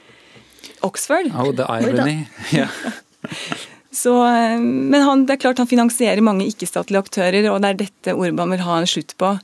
Oxford. 0.81 1.29
Oh, 1.35 1.51
the 1.53 1.67
irony. 1.69 2.23
yeah. 2.55 2.73
Så, 3.91 4.15
eh, 4.25 4.57
men 4.61 5.01
han, 5.01 5.27
det 5.27 5.37
er 5.37 5.43
klart 5.45 5.61
han 5.61 5.69
finansierer 5.69 6.25
mange 6.25 6.49
ikke-statlige 6.49 7.05
aktører, 7.05 7.51
og 7.51 7.61
det 7.61 7.69
er 7.69 7.83
dette 7.85 8.17
Urban 8.17 8.57
vil 8.57 8.65
ha 8.65 8.81
en 8.81 8.89
slutt 8.89 9.13
på. 9.21 9.35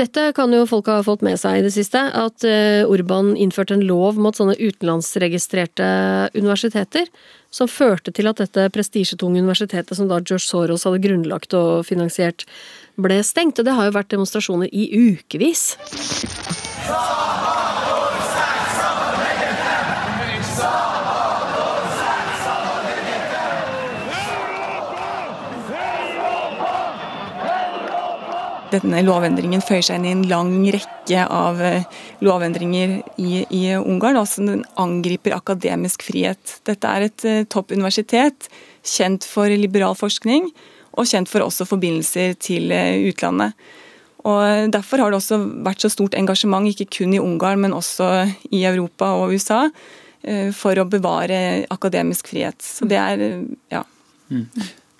Dette 0.00 0.30
kan 0.32 0.52
jo 0.54 0.62
folk 0.68 0.88
ha 0.88 1.02
fått 1.04 1.20
med 1.24 1.36
seg 1.40 1.58
i 1.58 1.64
det 1.66 1.72
siste, 1.74 2.00
at 2.00 2.44
eh, 2.48 2.80
Urban 2.88 3.34
innførte 3.36 3.76
en 3.76 3.84
lov 3.84 4.16
mot 4.16 4.36
sånne 4.36 4.56
utenlandsregistrerte 4.56 5.88
universiteter, 6.32 7.10
som 7.52 7.68
førte 7.68 8.14
til 8.16 8.30
at 8.30 8.40
dette 8.40 8.70
prestisjetunge 8.72 9.42
universitetet 9.42 9.98
som 9.98 10.08
da 10.08 10.22
George 10.22 10.46
Soros 10.46 10.86
hadde 10.88 11.02
grunnlagt 11.04 11.52
og 11.58 11.84
finansiert, 11.84 12.46
ble 12.96 13.20
stengt. 13.26 13.60
Og 13.60 13.68
det 13.68 13.76
har 13.76 13.90
jo 13.90 13.96
vært 13.98 14.12
demonstrasjoner 14.14 14.72
i 14.72 14.88
ukevis. 15.12 15.74
Denne 28.72 29.02
lovendringen 29.04 29.62
føyer 29.64 29.84
seg 29.86 30.00
inn 30.00 30.06
i 30.06 30.12
en 30.14 30.24
lang 30.30 30.52
rekke 30.74 31.24
av 31.26 31.60
eh, 31.62 31.86
lovendringer 32.24 32.98
i, 33.20 33.42
i 33.46 33.62
Ungarn. 33.78 34.20
Også 34.20 34.44
den 34.44 34.64
angriper 34.80 35.36
akademisk 35.36 36.04
frihet. 36.06 36.58
Dette 36.68 36.88
er 36.88 37.08
et 37.08 37.22
topp 37.22 37.70
toppuniversitet 37.72 38.48
kjent 38.82 39.24
for 39.28 39.52
liberal 39.52 39.94
forskning, 39.98 40.50
og 40.98 41.08
kjent 41.08 41.30
for 41.30 41.44
også 41.44 41.64
forbindelser 41.68 42.34
til 42.42 42.72
uh, 42.74 42.98
utlandet. 43.08 43.54
Og 44.28 44.72
Derfor 44.74 45.00
har 45.02 45.10
det 45.10 45.18
også 45.22 45.38
vært 45.64 45.82
så 45.82 45.90
stort 45.90 46.14
engasjement, 46.18 46.68
ikke 46.68 46.90
kun 46.98 47.14
i 47.14 47.22
Ungarn, 47.22 47.62
men 47.62 47.74
også 47.74 48.10
i 48.54 48.60
Europa 48.68 49.08
og 49.18 49.32
USA, 49.34 49.64
for 50.54 50.78
å 50.78 50.84
bevare 50.86 51.64
akademisk 51.74 52.28
frihet. 52.30 52.62
Så 52.62 52.86
det 52.86 53.00
er, 53.00 53.24
ja. 53.72 53.80
Mm. 54.30 54.46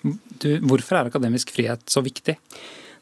Du, 0.03 0.49
hvorfor 0.67 0.99
er 0.99 1.07
akademisk 1.07 1.53
frihet 1.55 1.85
så 1.87 2.03
viktig? 2.03 2.35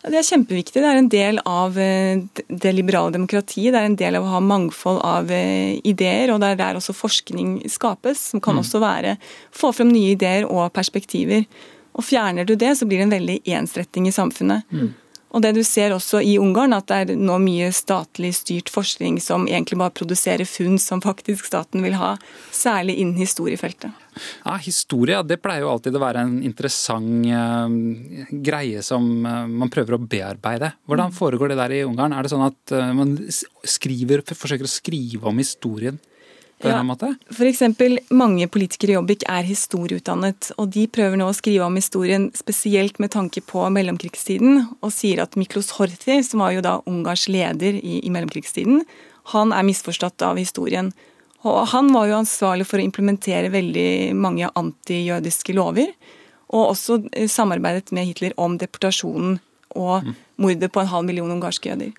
Det 0.02 0.18
er 0.18 0.26
kjempeviktig. 0.26 0.82
Det 0.82 0.88
er 0.90 0.98
en 0.98 1.10
del 1.14 1.40
av 1.46 1.76
eh, 1.78 2.24
det 2.50 2.72
liberale 2.74 3.14
demokratiet. 3.14 3.70
Det 3.74 3.82
er 3.82 3.90
en 3.90 4.00
del 4.00 4.18
av 4.18 4.26
å 4.26 4.32
ha 4.34 4.40
mangfold 4.42 4.98
av 5.06 5.30
eh, 5.34 5.78
ideer, 5.88 6.34
og 6.34 6.42
det 6.42 6.54
er 6.54 6.62
der 6.64 6.80
også 6.80 6.96
forskning 6.98 7.60
skapes. 7.70 8.32
Som 8.32 8.42
kan 8.42 8.58
mm. 8.58 8.64
også 8.64 8.82
være 8.82 9.16
få 9.54 9.70
frem 9.78 9.92
nye 9.94 10.16
ideer 10.16 10.48
og 10.50 10.72
perspektiver. 10.74 11.46
Og 11.94 12.08
fjerner 12.08 12.48
du 12.48 12.56
det, 12.56 12.74
så 12.80 12.88
blir 12.88 13.02
det 13.02 13.10
en 13.10 13.16
veldig 13.18 13.38
ensretting 13.60 14.10
i 14.10 14.16
samfunnet. 14.16 14.66
Og 15.32 15.44
det 15.44 15.54
du 15.56 15.62
ser 15.64 15.94
også 15.96 16.20
i 16.26 16.36
Ungarn, 16.42 16.76
at 16.76 16.90
det 16.92 16.98
er 17.00 17.20
nå 17.20 17.38
mye 17.40 17.70
statlig 17.76 18.34
styrt 18.36 18.72
forskning 18.72 19.20
som 19.24 19.48
egentlig 19.48 19.80
bare 19.80 19.96
produserer 19.96 20.48
funn 20.48 20.78
som 20.82 21.04
faktisk 21.04 21.48
staten 21.48 21.84
vil 21.86 21.96
ha, 22.00 22.18
særlig 22.52 22.98
innen 23.00 23.20
historiefeltet. 23.20 23.96
Ja, 24.44 24.58
Historie 24.60 25.22
det 25.24 25.40
pleier 25.40 25.64
jo 25.64 25.72
alltid 25.72 25.96
å 25.96 26.04
være 26.04 26.26
en 26.26 26.38
interessant 26.44 27.24
uh, 27.32 27.72
greie 28.44 28.84
som 28.84 29.08
uh, 29.24 29.48
man 29.48 29.72
prøver 29.72 29.96
å 29.96 30.04
bearbeide. 30.04 30.74
Hvordan 30.84 31.16
foregår 31.16 31.54
det 31.54 31.62
der 31.62 31.78
i 31.78 31.84
Ungarn? 31.88 32.16
Er 32.16 32.28
det 32.28 32.34
sånn 32.34 32.50
at 32.50 32.76
uh, 32.76 32.92
man 32.98 33.16
skriver, 33.32 34.26
forsøker 34.28 34.68
å 34.68 34.72
skrive 34.72 35.32
om 35.32 35.40
historien 35.40 36.02
på 36.62 36.70
en 36.70 36.76
eller 36.76 36.88
måte? 36.88 37.12
For 37.34 37.50
eksempel, 37.50 37.98
mange 38.14 38.48
politikere 38.52 38.94
i 38.94 38.98
Jobbik 38.98 39.26
er 39.30 39.48
historieutdannet, 39.48 40.52
og 40.62 40.72
de 40.76 40.88
prøver 40.92 41.20
nå 41.20 41.28
å 41.32 41.36
skrive 41.36 41.68
om 41.68 41.78
historien 41.80 42.30
spesielt 42.38 43.02
med 43.02 43.14
tanke 43.16 43.44
på 43.46 43.66
mellomkrigstiden, 43.74 44.64
og 44.80 44.94
sier 44.96 45.24
at 45.26 45.38
Miklos 45.40 45.74
Horthy, 45.78 46.22
som 46.28 46.44
var 46.46 46.56
jo 46.56 46.66
da 46.66 46.78
Ungars 46.90 47.28
leder 47.32 47.78
i, 47.80 48.00
i 48.06 48.14
mellomkrigstiden, 48.14 48.86
han 49.36 49.54
er 49.54 49.68
misforstått 49.68 50.24
av 50.26 50.40
historien. 50.42 50.92
Og 51.48 51.64
han 51.74 51.90
var 51.94 52.10
jo 52.10 52.20
ansvarlig 52.22 52.68
for 52.70 52.82
å 52.82 52.86
implementere 52.86 53.52
veldig 53.54 54.14
mange 54.18 54.50
antijødiske 54.58 55.56
lover, 55.58 55.94
og 56.52 56.74
også 56.74 57.00
eh, 57.16 57.30
samarbeidet 57.32 57.94
med 57.96 58.10
Hitler 58.10 58.36
om 58.42 58.58
deportasjonen 58.62 59.40
og 59.80 60.10
mordet 60.42 60.72
på 60.74 60.82
en 60.82 60.90
halv 60.92 61.08
million 61.08 61.32
ungarske 61.32 61.72
jøder. 61.72 61.94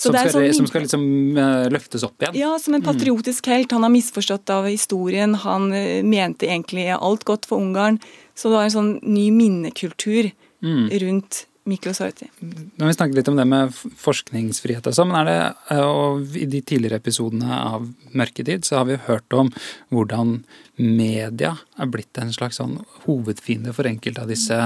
Som 0.00 0.14
skal, 0.16 0.30
sånn, 0.32 0.46
som, 0.56 0.68
skal, 0.70 0.86
liksom 0.86 1.02
uh, 1.36 1.66
løftes 1.68 2.06
opp 2.06 2.22
igjen? 2.22 2.38
Ja, 2.40 2.54
som 2.62 2.76
en 2.76 2.84
patriotisk 2.84 3.50
helt. 3.52 3.74
Han 3.76 3.84
har 3.84 3.92
misforstått 3.92 4.48
av 4.54 4.70
historien. 4.70 5.36
Han 5.42 5.68
uh, 5.74 6.00
mente 6.06 6.48
egentlig 6.48 6.88
alt 6.96 7.26
godt 7.28 7.44
for 7.50 7.60
Ungarn. 7.60 8.00
Så 8.32 8.48
det 8.48 8.56
var 8.56 8.68
en 8.68 8.76
sånn 8.78 8.92
ny 9.04 9.28
minnekultur 9.36 10.30
mm. 10.64 10.86
rundt 11.04 11.44
Miklos 11.68 12.00
Horthy. 12.00 12.30
Nå 12.40 12.80
har 12.80 12.88
vi 12.88 12.96
snakket 12.96 13.18
litt 13.18 13.28
om 13.28 13.36
det 13.36 13.44
med 13.48 13.74
forskningsfrihet 14.00 14.86
og 14.88 14.96
sånn, 14.96 15.10
men 15.12 15.20
er 15.20 15.28
det, 15.28 15.76
og 15.84 16.36
i 16.40 16.46
de 16.48 16.62
tidligere 16.64 16.98
episodene 17.02 17.58
av 17.60 17.84
Mørketid 18.16 18.64
så 18.66 18.80
har 18.80 18.88
vi 18.88 18.96
hørt 19.06 19.36
om 19.36 19.52
hvordan 19.92 20.38
media 20.80 21.52
er 21.76 21.90
blitt 21.92 22.16
en 22.18 22.32
slags 22.32 22.58
sånn 22.62 22.78
hovedfiende 23.04 23.74
for 23.76 23.90
enkelte 23.90 24.24
av 24.24 24.32
disse 24.32 24.56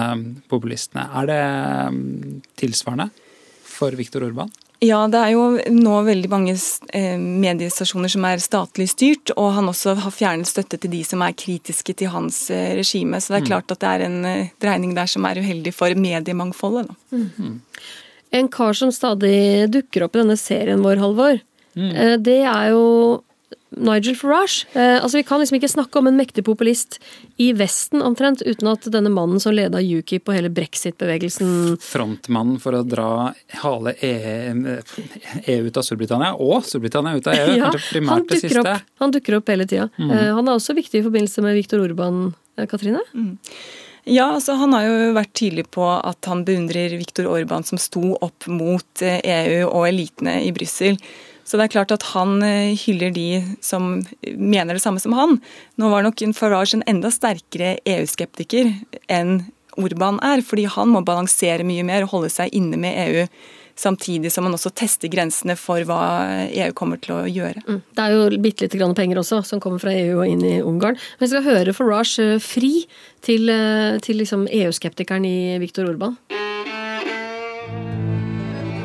populistene. 0.53 1.09
Er 1.19 1.31
det 1.33 1.43
tilsvarende 2.63 3.11
for 3.67 3.99
Viktor 3.99 4.25
Urban? 4.29 4.55
Ja, 4.85 5.01
det 5.09 5.21
er 5.21 5.33
jo 5.33 5.45
nå 5.73 5.95
veldig 6.05 6.29
mange 6.33 6.55
eh, 6.97 7.17
mediestasjoner 7.19 8.11
som 8.13 8.25
er 8.29 8.43
statlig 8.43 8.89
styrt, 8.93 9.33
og 9.39 9.53
han 9.57 9.71
også 9.71 9.95
har 10.03 10.15
fjernet 10.15 10.51
støtte 10.51 10.79
til 10.83 10.93
de 10.93 11.03
som 11.07 11.23
er 11.25 11.37
kritiske 11.39 11.95
til 12.01 12.11
hans 12.13 12.43
eh, 12.53 12.75
regime. 12.77 13.21
Så 13.23 13.33
det 13.33 13.39
er 13.39 13.45
mm. 13.47 13.51
klart 13.53 13.75
at 13.75 13.83
det 13.85 13.93
er 13.93 14.07
en 14.09 14.19
eh, 14.29 14.51
dreining 14.63 14.97
der 14.97 15.11
som 15.11 15.25
er 15.29 15.41
uheldig 15.41 15.73
for 15.77 15.95
mediemangfoldet. 15.95 16.91
Mm 17.13 17.31
-hmm. 17.37 17.59
En 18.31 18.49
kar 18.49 18.73
som 18.73 18.93
stadig 18.93 19.71
dukker 19.71 20.03
opp 20.03 20.17
i 20.17 20.19
denne 20.19 20.37
serien 20.37 20.83
vår, 20.83 20.97
Halvor, 20.97 21.39
mm. 21.77 22.23
det 22.23 22.43
er 22.43 22.71
jo 22.71 23.23
Nigel 23.77 24.17
Farage. 24.19 24.67
Eh, 24.73 25.03
altså, 25.03 25.19
Vi 25.19 25.27
kan 25.27 25.41
liksom 25.41 25.59
ikke 25.59 25.71
snakke 25.73 25.99
om 25.99 26.09
en 26.11 26.19
mektig 26.19 26.45
populist 26.47 26.99
i 27.37 27.53
Vesten 27.57 28.03
omtrent, 28.03 28.43
uten 28.47 28.71
at 28.71 28.89
denne 28.93 29.13
mannen 29.13 29.43
som 29.43 29.55
leda 29.55 29.83
UKIP 29.83 30.29
og 30.29 30.39
hele 30.39 30.51
brexit-bevegelsen 30.55 31.79
Frontmannen 31.83 32.61
for 32.63 32.79
å 32.79 32.83
dra 32.87 33.09
hale 33.63 33.95
EU 34.03 34.77
e 35.45 35.59
ut 35.67 35.81
av 35.81 35.87
Storbritannia, 35.87 36.35
og 36.39 36.65
Storbritannia 36.67 37.17
ut 37.19 37.31
av 37.31 37.39
EU. 37.39 37.57
ja, 37.59 37.71
kanskje 37.71 37.99
primært 37.99 38.29
det 38.31 38.43
siste. 38.45 38.65
Opp, 38.65 38.93
han 39.03 39.15
dukker 39.15 39.39
opp 39.41 39.55
hele 39.55 39.67
tida. 39.71 39.89
Mm. 39.99 40.11
Eh, 40.11 40.31
han 40.39 40.49
er 40.49 40.59
også 40.59 40.77
viktig 40.77 41.01
i 41.01 41.07
forbindelse 41.07 41.45
med 41.45 41.59
Viktor 41.59 41.83
Urban, 41.85 42.29
eh, 42.59 42.69
Katrine? 42.71 43.03
Mm. 43.15 43.39
Ja, 44.05 44.35
altså 44.35 44.53
Han 44.61 44.75
har 44.77 44.85
jo 44.85 45.13
vært 45.17 45.33
tydelig 45.33 45.71
på 45.73 45.85
at 45.89 46.29
han 46.29 46.45
beundrer 46.45 46.93
Viktor 46.99 47.29
Orban 47.33 47.65
som 47.65 47.81
sto 47.81 48.13
opp 48.21 48.47
mot 48.53 49.01
EU 49.01 49.09
eh, 49.25 49.61
e 49.61 49.63
og 49.65 49.87
elitene 49.89 50.43
i 50.45 50.53
Brussel. 50.53 50.99
Så 51.45 51.59
det 51.61 51.67
er 51.67 51.75
klart 51.77 51.93
at 51.95 52.07
han 52.15 52.39
eh, 52.43 52.73
hyller 52.87 53.13
de 53.15 53.29
som 53.65 53.99
mener 54.25 54.77
det 54.77 54.85
samme 54.85 55.03
som 55.03 55.17
han. 55.17 55.37
Nå 55.81 55.91
var 55.93 56.07
nok 56.07 56.23
Farage 56.37 56.79
en 56.79 56.87
enda 56.89 57.13
sterkere 57.13 57.77
EU-skeptiker 57.85 58.73
enn 59.13 59.45
Orban 59.77 60.21
er, 60.23 60.43
fordi 60.47 60.69
han 60.71 60.93
må 60.93 61.03
balansere 61.05 61.67
mye 61.67 61.85
mer 61.87 62.07
og 62.07 62.13
holde 62.15 62.31
seg 62.33 62.53
inne 62.55 62.79
med 62.81 62.97
EU. 63.09 63.27
Samtidig 63.77 64.31
som 64.31 64.47
man 64.47 64.55
også 64.55 64.71
tester 64.71 65.11
grensene 65.11 65.57
for 65.59 65.83
hva 65.89 65.99
EU 66.47 66.69
kommer 66.79 67.01
til 67.03 67.17
å 67.17 67.25
gjøre. 67.27 67.65
Mm. 67.67 67.81
Det 67.91 68.05
er 68.05 68.15
jo 68.15 68.39
bitte 68.39 68.69
lite 68.69 68.79
grann 68.79 68.95
penger 68.95 69.19
også 69.19 69.41
som 69.43 69.59
kommer 69.61 69.83
fra 69.83 69.91
EU 69.91 70.21
og 70.21 70.31
inn 70.31 70.45
i 70.47 70.61
Ungarn. 70.63 70.95
Men 71.19 71.27
vi 71.27 71.33
skal 71.33 71.47
høre 71.49 71.75
Farage 71.75 72.23
eh, 72.23 72.39
fri 72.39 72.87
til, 73.27 73.51
eh, 73.51 73.99
til 74.05 74.23
liksom 74.23 74.47
EU-skeptikeren 74.47 75.27
i 75.27 75.59
Viktor 75.63 75.91
Orban. 75.91 76.17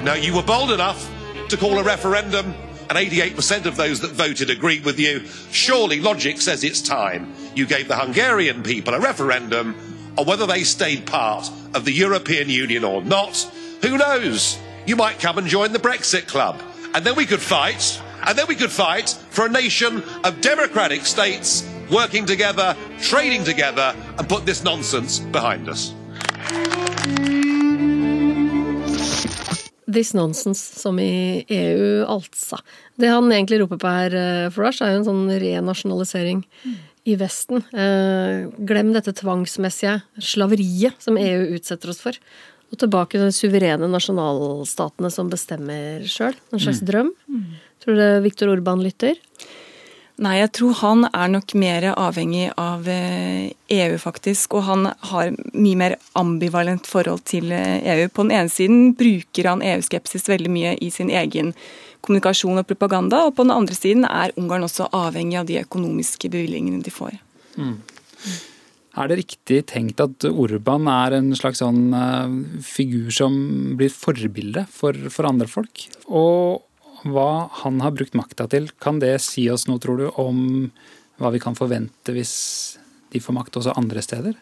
Now 0.03 0.15
you 0.17 0.33
were 0.33 0.47
bold 0.47 0.71
enough 0.71 1.05
to 1.49 1.57
call 1.57 1.79
a 1.79 1.83
referendum 1.83 2.53
and 2.89 2.97
88% 2.97 3.65
of 3.65 3.75
those 3.75 3.99
that 4.01 4.11
voted 4.11 4.49
agreed 4.49 4.83
with 4.83 4.99
you. 4.99 5.25
Surely 5.51 5.99
logic 5.99 6.41
says 6.41 6.63
it's 6.63 6.81
time 6.81 7.33
you 7.55 7.65
gave 7.65 7.87
the 7.87 7.95
Hungarian 7.95 8.63
people 8.63 8.93
a 8.93 8.99
referendum 8.99 9.75
on 10.17 10.25
whether 10.25 10.45
they 10.45 10.63
stayed 10.63 11.05
part 11.05 11.49
of 11.73 11.85
the 11.85 11.91
European 11.91 12.49
Union 12.49 12.83
or 12.83 13.01
not. 13.01 13.37
Who 13.81 13.97
knows? 13.97 14.57
You 14.85 14.95
might 14.95 15.19
come 15.19 15.37
and 15.37 15.47
join 15.47 15.71
the 15.71 15.79
Brexit 15.79 16.27
club. 16.27 16.61
And 16.93 17.05
then 17.05 17.15
we 17.15 17.25
could 17.25 17.41
fight, 17.41 18.01
and 18.25 18.37
then 18.37 18.47
we 18.47 18.55
could 18.55 18.71
fight 18.71 19.09
for 19.29 19.45
a 19.45 19.49
nation 19.49 20.03
of 20.23 20.41
democratic 20.41 21.05
states 21.05 21.67
working 21.91 22.25
together, 22.25 22.75
trading 22.99 23.43
together, 23.43 23.95
and 24.17 24.27
put 24.27 24.45
this 24.45 24.63
nonsense 24.63 25.19
behind 25.19 25.69
us. 25.69 25.93
This 29.89 30.13
nonsense, 30.13 30.79
som 30.79 30.99
i 31.01 31.43
EU, 31.49 32.05
altså. 32.05 32.59
Det 32.99 33.09
han 33.09 33.31
egentlig 33.31 33.61
roper 33.63 33.79
på 33.81 33.93
her, 33.95 34.15
eh, 34.15 34.51
Farage, 34.53 34.83
er 34.85 34.93
jo 34.93 34.99
en 35.01 35.07
sånn 35.07 35.23
renasjonalisering 35.41 36.43
mm. 36.45 36.75
i 37.09 37.15
Vesten. 37.17 37.63
Eh, 37.73 38.49
glem 38.69 38.93
dette 38.93 39.15
tvangsmessige 39.17 39.99
slaveriet 40.21 40.99
som 41.01 41.17
EU 41.17 41.55
utsetter 41.57 41.93
oss 41.93 42.03
for. 42.03 42.19
Og 42.69 42.77
tilbake 42.83 43.17
til 43.17 43.25
de 43.25 43.33
suverene 43.33 43.89
nasjonalstatene 43.89 45.09
som 45.13 45.31
bestemmer 45.31 46.05
sjøl. 46.05 46.37
En 46.53 46.61
slags 46.61 46.83
mm. 46.83 46.89
drøm. 46.91 47.09
Mm. 47.25 47.47
Tror 47.81 47.97
du 47.97 48.05
Viktor 48.27 48.53
Orban 48.53 48.83
lytter? 48.85 49.17
Nei, 50.19 50.33
jeg 50.41 50.51
tror 50.57 50.73
han 50.81 51.05
er 51.13 51.29
nok 51.31 51.53
mer 51.55 51.85
avhengig 51.93 52.49
av 52.59 52.87
EU, 52.91 52.91
eh, 52.91 53.93
e 53.95 53.99
faktisk. 54.01 54.57
Og 54.59 54.65
han 54.67 54.89
har 55.11 55.31
mye 55.53 55.79
mer 55.79 55.95
ambivalent 56.19 56.87
forhold 56.87 57.23
til 57.29 57.53
EU. 57.53 57.55
Eh, 57.55 58.03
e 58.03 58.09
På 58.09 58.27
den 58.27 58.35
ene 58.35 58.51
siden 58.51 58.95
bruker 58.99 59.47
han 59.47 59.63
EU-skepsis 59.63 60.27
veldig 60.27 60.51
mye 60.51 60.75
i 60.81 60.89
sin 60.89 61.09
egen 61.09 61.53
kommunikasjon 62.01 62.59
og 62.59 62.67
propaganda, 62.67 63.25
og 63.27 63.35
på 63.35 63.43
den 63.43 63.55
andre 63.55 63.75
siden 63.75 64.05
er 64.05 64.35
Ungarn 64.37 64.63
også 64.63 64.89
avhengig 64.91 65.39
av 65.39 65.47
de 65.47 65.59
økonomiske 65.63 66.29
bevilgningene 66.31 66.83
de 66.83 66.91
får. 66.91 67.19
Mm. 67.57 67.77
Er 68.99 69.07
det 69.07 69.19
riktig 69.19 69.65
tenkt 69.67 70.01
at 70.03 70.25
Orban 70.27 70.87
er 70.87 71.19
en 71.19 71.33
slags 71.37 71.61
sånn 71.61 71.93
uh, 71.93 72.31
figur 72.65 73.11
som 73.11 73.35
blir 73.79 73.91
forbilde 73.93 74.65
for, 74.71 74.95
for 75.13 75.29
andre 75.29 75.47
folk? 75.47 75.85
Og 76.07 76.65
hva 77.07 77.49
han 77.61 77.79
har 77.83 77.95
brukt 77.95 78.17
makta 78.17 78.47
til, 78.51 78.69
kan 78.81 78.99
det 79.01 79.15
si 79.23 79.47
oss 79.51 79.67
noe, 79.69 79.81
tror 79.81 79.99
du, 80.01 80.07
om 80.19 80.69
hva 81.19 81.31
vi 81.33 81.41
kan 81.43 81.57
forvente 81.57 82.15
hvis 82.15 82.33
de 83.13 83.21
får 83.23 83.35
makt 83.35 83.59
også 83.59 83.75
andre 83.79 84.03
steder? 84.05 84.37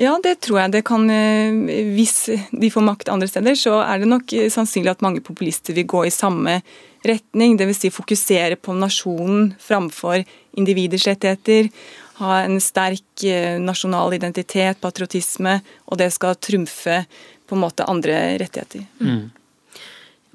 Ja, 0.00 0.16
det 0.18 0.40
tror 0.42 0.58
jeg 0.58 0.72
det 0.74 0.82
kan. 0.88 1.06
Eh, 1.10 1.54
hvis 1.94 2.16
de 2.50 2.70
får 2.72 2.82
makt 2.82 3.12
andre 3.12 3.28
steder, 3.30 3.54
så 3.58 3.78
er 3.84 4.02
det 4.02 4.10
nok 4.10 4.32
sannsynlig 4.50 4.90
at 4.90 5.04
mange 5.06 5.22
populister 5.22 5.76
vil 5.76 5.86
gå 5.86 6.02
i 6.08 6.14
samme 6.14 6.58
retning. 7.06 7.54
Dvs. 7.60 7.84
Si 7.84 7.92
fokusere 7.94 8.58
på 8.58 8.74
nasjonen 8.74 9.52
framfor 9.62 10.24
individers 10.58 11.06
rettigheter. 11.06 11.70
Ha 12.18 12.40
en 12.42 12.58
sterk 12.62 13.26
eh, 13.26 13.60
nasjonal 13.62 14.14
identitet, 14.18 14.82
patriotisme, 14.82 15.60
og 15.86 15.98
det 16.02 16.10
skal 16.14 16.38
trumfe 16.42 17.04
på 17.46 17.56
en 17.56 17.62
måte 17.62 17.86
andre 17.90 18.18
rettigheter. 18.42 18.86
Mm. 18.98 19.30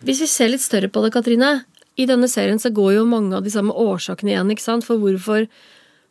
Hvis 0.05 0.23
vi 0.23 0.29
ser 0.31 0.53
litt 0.53 0.63
større 0.63 0.91
på 0.91 1.03
det, 1.03 1.11
Katrine. 1.15 1.59
I 1.99 2.05
denne 2.07 2.29
serien 2.31 2.59
så 2.61 2.71
går 2.71 2.95
jo 2.99 3.09
mange 3.09 3.35
av 3.35 3.43
de 3.43 3.51
samme 3.51 3.75
årsakene 3.75 4.31
igjen 4.31 4.53
ikke 4.53 4.63
sant, 4.63 4.87
for 4.87 5.01
hvorfor 5.01 5.47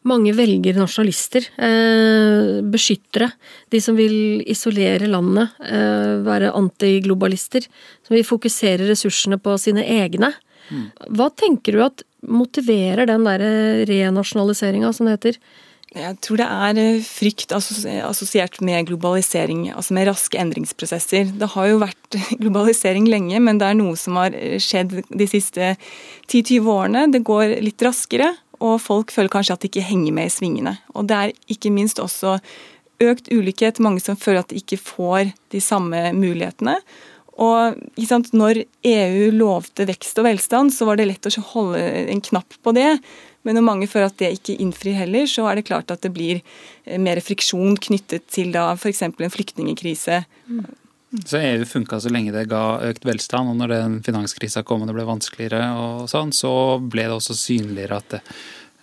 mange 0.08 0.32
velger 0.36 0.76
nasjonalister. 0.78 1.46
Eh, 1.56 2.58
beskyttere. 2.70 3.30
De 3.72 3.80
som 3.82 3.96
vil 3.98 4.42
isolere 4.48 5.08
landet. 5.10 5.56
Eh, 5.64 6.18
være 6.26 6.52
antiglobalister. 6.56 7.66
Som 8.06 8.16
vil 8.16 8.26
fokusere 8.26 8.88
ressursene 8.88 9.40
på 9.40 9.56
sine 9.60 9.84
egne. 9.84 10.32
Mm. 10.68 10.84
Hva 11.16 11.30
tenker 11.32 11.76
du 11.76 11.82
at 11.84 12.04
motiverer 12.28 13.08
den 13.08 13.24
derre 13.24 13.86
renasjonaliseringa, 13.88 14.92
som 14.92 15.08
det 15.08 15.18
heter? 15.18 15.40
Jeg 15.96 16.18
tror 16.20 16.36
det 16.36 16.46
er 16.46 16.78
eh, 16.82 17.04
frykt 17.04 17.52
assosiert 17.56 18.58
med 18.64 18.90
globalisering, 18.90 19.70
altså 19.72 19.94
med 19.96 20.10
raske 20.10 20.36
endringsprosesser. 20.40 21.30
Det 21.40 21.48
har 21.54 21.70
jo 21.70 21.80
vært 21.80 22.18
globalisering 22.42 23.08
lenge, 23.08 23.40
men 23.40 23.60
det 23.60 23.70
er 23.70 23.78
noe 23.78 23.96
som 23.96 24.18
har 24.20 24.36
eh, 24.36 24.58
skjedd 24.60 24.98
de 25.08 25.28
siste 25.30 25.74
10-20 26.28 26.68
årene. 26.74 27.06
Det 27.14 27.24
går 27.24 27.56
litt 27.64 27.84
raskere, 27.84 28.34
og 28.60 28.80
folk 28.84 29.14
føler 29.14 29.32
kanskje 29.32 29.56
at 29.56 29.64
de 29.64 29.70
ikke 29.72 29.86
henger 29.88 30.16
med 30.18 30.28
i 30.28 30.34
svingene. 30.34 30.74
Og 30.92 31.08
det 31.08 31.18
er 31.18 31.36
ikke 31.56 31.72
minst 31.72 32.02
også 32.02 32.36
økt 33.00 33.30
ulikhet, 33.32 33.80
mange 33.80 34.02
som 34.02 34.18
føler 34.18 34.42
at 34.42 34.52
de 34.52 34.60
ikke 34.60 34.80
får 34.82 35.32
de 35.54 35.62
samme 35.62 36.10
mulighetene. 36.18 36.76
Og 37.38 37.78
sant, 38.02 38.32
når 38.34 38.64
EU 38.90 39.28
lovte 39.38 39.86
vekst 39.86 40.18
og 40.18 40.26
velstand, 40.26 40.74
så 40.74 40.88
var 40.88 40.98
det 40.98 41.06
lett 41.06 41.28
å 41.30 41.44
holde 41.54 41.80
en 42.10 42.22
knapp 42.28 42.56
på 42.66 42.74
det. 42.74 42.98
Men 43.46 43.58
når 43.58 43.64
mange 43.64 43.88
føler 43.90 44.10
at 44.10 44.18
det 44.20 44.32
ikke 44.38 44.58
innfrir 44.60 44.98
heller, 44.98 45.28
så 45.30 45.46
er 45.48 45.58
det 45.58 45.68
klart 45.68 45.92
at 45.94 46.02
det 46.04 46.12
blir 46.14 46.40
eh, 46.40 46.98
mer 47.00 47.20
friksjon 47.24 47.78
knyttet 47.88 48.26
til 48.32 48.52
da 48.56 48.72
f.eks. 48.74 49.04
en 49.08 49.34
flyktningkrise. 49.34 50.22
Så 51.24 51.40
EU 51.40 51.64
funka 51.64 52.00
så 52.00 52.10
lenge 52.12 52.34
det 52.34 52.48
ga 52.50 52.80
økt 52.84 53.06
velstand, 53.08 53.48
og 53.48 53.56
når 53.56 53.72
den 53.72 53.98
finanskrisa 54.04 54.64
kom 54.66 54.84
og 54.84 54.90
det 54.90 54.96
ble 54.98 55.06
vanskeligere, 55.08 55.62
og 55.80 56.08
sånn, 56.10 56.34
så 56.36 56.50
ble 56.82 57.06
det 57.06 57.16
også 57.16 57.36
synligere 57.38 58.02
at 58.02 58.10
det, 58.12 58.20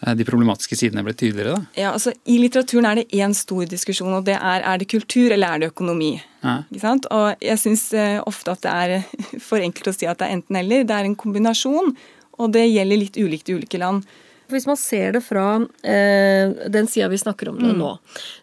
eh, 0.01 0.15
de 0.17 0.25
problematiske 0.25 0.79
sidene 0.79 1.05
ble 1.05 1.13
tydeligere? 1.13 1.59
da? 1.59 1.81
Ja, 1.83 1.91
altså 1.91 2.15
I 2.25 2.39
litteraturen 2.41 2.89
er 2.89 3.01
det 3.01 3.07
én 3.13 3.37
stor 3.37 3.69
diskusjon, 3.69 4.17
og 4.17 4.25
det 4.25 4.39
er 4.39 4.65
er 4.65 4.81
det 4.81 4.89
kultur 4.89 5.29
eller 5.29 5.53
er 5.53 5.61
det 5.61 5.73
økonomi. 5.75 6.15
Ja. 6.41 6.63
Og 7.11 7.35
Jeg 7.41 7.61
syns 7.61 7.91
eh, 7.93 8.17
ofte 8.25 8.57
at 8.57 8.65
det 8.65 8.73
er 8.73 9.03
for 9.47 9.61
enkelt 9.61 9.93
å 9.93 9.97
si 9.99 10.09
at 10.09 10.17
det 10.17 10.29
er 10.29 10.39
enten-eller. 10.39 10.87
Det 10.87 10.97
er 10.97 11.05
en 11.05 11.19
kombinasjon, 11.19 11.93
og 12.39 12.51
det 12.51 12.65
gjelder 12.71 13.03
litt 13.03 13.17
ulikt 13.21 13.49
i 13.49 13.59
ulike 13.59 13.77
land. 13.77 14.01
Hvis 14.51 14.67
man 14.69 14.77
ser 14.77 15.15
det 15.15 15.23
fra 15.25 15.45
eh, 15.81 16.51
den 16.71 16.89
sida 16.91 17.09
vi 17.11 17.19
snakker 17.21 17.49
om 17.49 17.57
det 17.61 17.71
mm. 17.73 17.79
nå, 17.79 17.91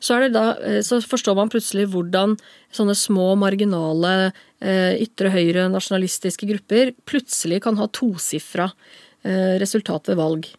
så, 0.02 0.18
det 0.22 0.32
da, 0.34 0.46
eh, 0.66 0.80
så, 0.86 0.98
forstår 1.04 1.36
man 1.38 1.52
plutselig 1.52 1.88
hvordan 1.92 2.36
sånne 2.74 2.96
små, 2.98 3.32
marginale, 3.38 4.32
eh, 4.64 4.98
ytre 5.04 5.32
høyre, 5.34 5.68
nasjonalistiske 5.72 6.48
grupper 6.50 6.94
plutselig 7.08 7.62
kan 7.66 7.78
ha 7.78 7.88
tosifra 7.94 8.70
eh, 9.22 9.58
resultat 9.62 10.10
ved 10.10 10.18
valg. 10.20 10.50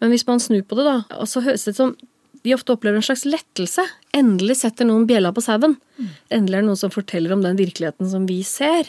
Men 0.00 0.12
hvis 0.12 0.26
man 0.28 0.42
snur 0.42 0.64
på 0.68 0.78
det, 0.78 0.88
da, 0.88 1.26
så 1.28 1.44
høres 1.44 1.64
det 1.64 1.76
ut 1.76 1.82
som 1.82 1.96
de 2.40 2.54
ofte 2.56 2.72
opplever 2.72 3.00
en 3.00 3.04
slags 3.04 3.26
lettelse. 3.28 3.84
Endelig 4.16 4.60
setter 4.62 4.88
noen 4.88 5.04
bjella 5.08 5.32
på 5.36 5.42
sauen. 5.44 5.76
Mm. 6.00 6.12
Endelig 6.38 6.56
er 6.56 6.62
det 6.62 6.68
noen 6.70 6.80
som 6.80 6.92
forteller 6.94 7.34
om 7.34 7.42
den 7.44 7.58
virkeligheten 7.58 8.08
som 8.08 8.24
vi 8.28 8.40
ser. 8.48 8.88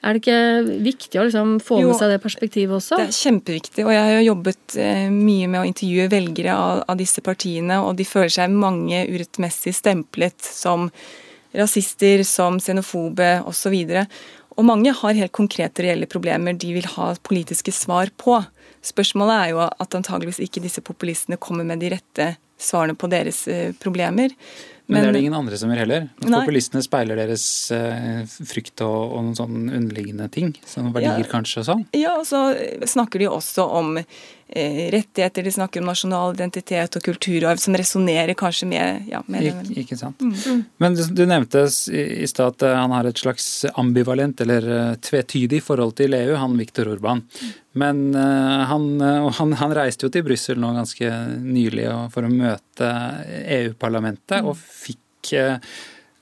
Er 0.00 0.16
det 0.16 0.22
ikke 0.22 0.80
viktig 0.80 1.20
å 1.20 1.26
liksom 1.26 1.56
få 1.60 1.78
med 1.84 1.98
seg 1.98 2.14
det 2.14 2.20
perspektivet 2.22 2.72
også? 2.78 2.96
Det 2.96 3.10
er 3.10 3.18
kjempeviktig, 3.18 3.84
og 3.84 3.92
jeg 3.92 4.04
har 4.06 4.14
jo 4.16 4.28
jobbet 4.30 4.76
eh, 4.80 5.08
mye 5.12 5.48
med 5.52 5.60
å 5.60 5.66
intervjue 5.68 6.06
velgere 6.12 6.54
av, 6.56 6.84
av 6.88 7.00
disse 7.00 7.20
partiene, 7.24 7.82
og 7.84 7.98
de 7.98 8.06
føler 8.08 8.32
seg 8.32 8.54
mange 8.54 9.02
urettmessig 9.12 9.74
stemplet 9.76 10.40
som 10.40 10.88
rasister, 11.52 12.24
som 12.24 12.56
xenofobe 12.62 13.28
osv. 13.50 13.76
Og, 13.76 14.18
og 14.56 14.68
mange 14.70 14.94
har 15.02 15.20
helt 15.20 15.36
konkrete, 15.36 15.84
reelle 15.84 16.08
problemer 16.08 16.56
de 16.56 16.72
vil 16.78 16.88
ha 16.96 17.12
politiske 17.26 17.74
svar 17.74 18.12
på. 18.16 18.38
Spørsmålet 18.86 19.36
er 19.36 19.52
jo 19.52 19.64
at 19.68 19.98
antageligvis 19.98 20.40
ikke 20.46 20.64
disse 20.64 20.80
populistene 20.84 21.36
kommer 21.36 21.68
med 21.68 21.84
de 21.84 21.92
rette 21.92 22.32
svarene 22.60 22.96
på 22.96 23.08
deres 23.12 23.46
eh, 23.48 23.74
problemer. 23.80 24.32
Men, 24.90 25.04
det 25.04 25.08
er 25.08 25.14
det 25.14 25.22
ingen 25.22 25.36
andre 25.38 25.58
som 25.60 25.70
gjør 25.70 25.82
heller. 25.84 26.06
Populistene 26.24 26.82
speiler 26.82 27.20
deres 27.20 27.44
uh, 27.70 28.24
frykt 28.26 28.82
og, 28.82 28.98
og, 29.14 29.20
noen 29.28 29.38
sånne 29.38 29.76
underliggende 29.78 30.26
ting. 30.34 30.50
Sånne 30.66 30.90
verdier 30.96 31.22
ja. 31.22 31.30
kanskje 31.30 31.62
og 31.62 31.68
sånn. 31.68 31.84
Ja, 31.94 32.16
og 32.18 32.26
så 32.28 32.42
snakker 32.90 33.22
de 33.22 33.30
også 33.30 33.68
om 33.80 34.00
eh, 34.00 34.18
rettigheter, 34.50 35.44
de 35.46 35.52
snakker 35.54 35.82
om 35.82 35.86
nasjonal 35.90 36.34
identitet 36.34 36.96
og 36.98 37.04
kulturarv, 37.06 37.60
som 37.62 37.76
resonnerer 37.78 38.34
kanskje 38.38 38.66
med, 38.70 39.06
ja, 39.10 39.22
med 39.30 39.46
Ik 39.70 39.84
Ikke 39.84 39.98
sant. 39.98 40.20
Mm. 40.20 40.64
Men 40.82 40.96
du, 40.98 41.04
du 41.14 41.22
nevnte 41.28 41.62
i, 41.92 42.02
i 42.24 42.28
stad 42.30 42.56
at 42.56 42.66
han 42.80 42.94
har 42.96 43.06
et 43.06 43.22
slags 43.22 43.64
ambivalent 43.78 44.40
eller 44.42 44.66
uh, 44.66 44.94
tvetydig 44.98 45.62
forhold 45.62 45.94
til 46.00 46.16
EU, 46.18 46.34
han 46.40 46.58
Viktor 46.58 46.90
Urban. 46.90 47.22
Men 47.78 48.10
uh, 48.16 48.66
han, 48.70 48.90
han, 49.38 49.54
han, 49.60 49.76
reiste 49.76 50.08
jo 50.08 50.14
til 50.14 50.26
Brussel 50.26 50.58
nå 50.58 50.72
ganske 50.74 51.12
nylig 51.38 51.86
for 52.14 52.26
å 52.26 52.32
møte 52.32 52.90
EU-parlamentet. 53.60 54.42
og 54.42 54.58
fikk, 54.58 55.32
eh, 55.38 55.56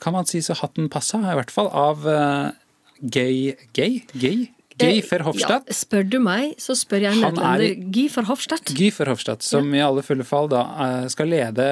kan 0.03 0.15
man 0.15 0.29
si 0.29 0.43
så 0.45 0.57
hatten 0.59 0.91
passa, 0.93 1.21
i 1.23 1.39
hvert 1.39 1.55
fall, 1.55 1.71
av 1.73 2.07
uh, 2.07 2.51
Gay 3.01 3.55
Gay? 3.73 4.03
Gay? 4.15 4.49
Guy 4.79 4.99
eh, 4.99 5.05
Verhofstadt. 5.11 5.69
Ja, 5.69 5.77
spør 5.77 6.07
du 6.07 6.19
meg, 6.23 6.55
så 6.63 6.77
spør 6.79 7.09
jeg 7.09 7.19
nederlender 7.21 7.91
Guy 7.95 8.07
Verhofstadt. 8.15 8.73
Guy 8.79 8.91
Verhofstadt, 8.95 9.47
som 9.47 9.73
ja. 9.75 9.83
i 9.83 9.87
alle 9.89 10.05
fulle 10.07 10.27
fall 10.29 10.51
da 10.53 10.65
eh, 10.87 11.07
skal 11.13 11.33
lede 11.33 11.67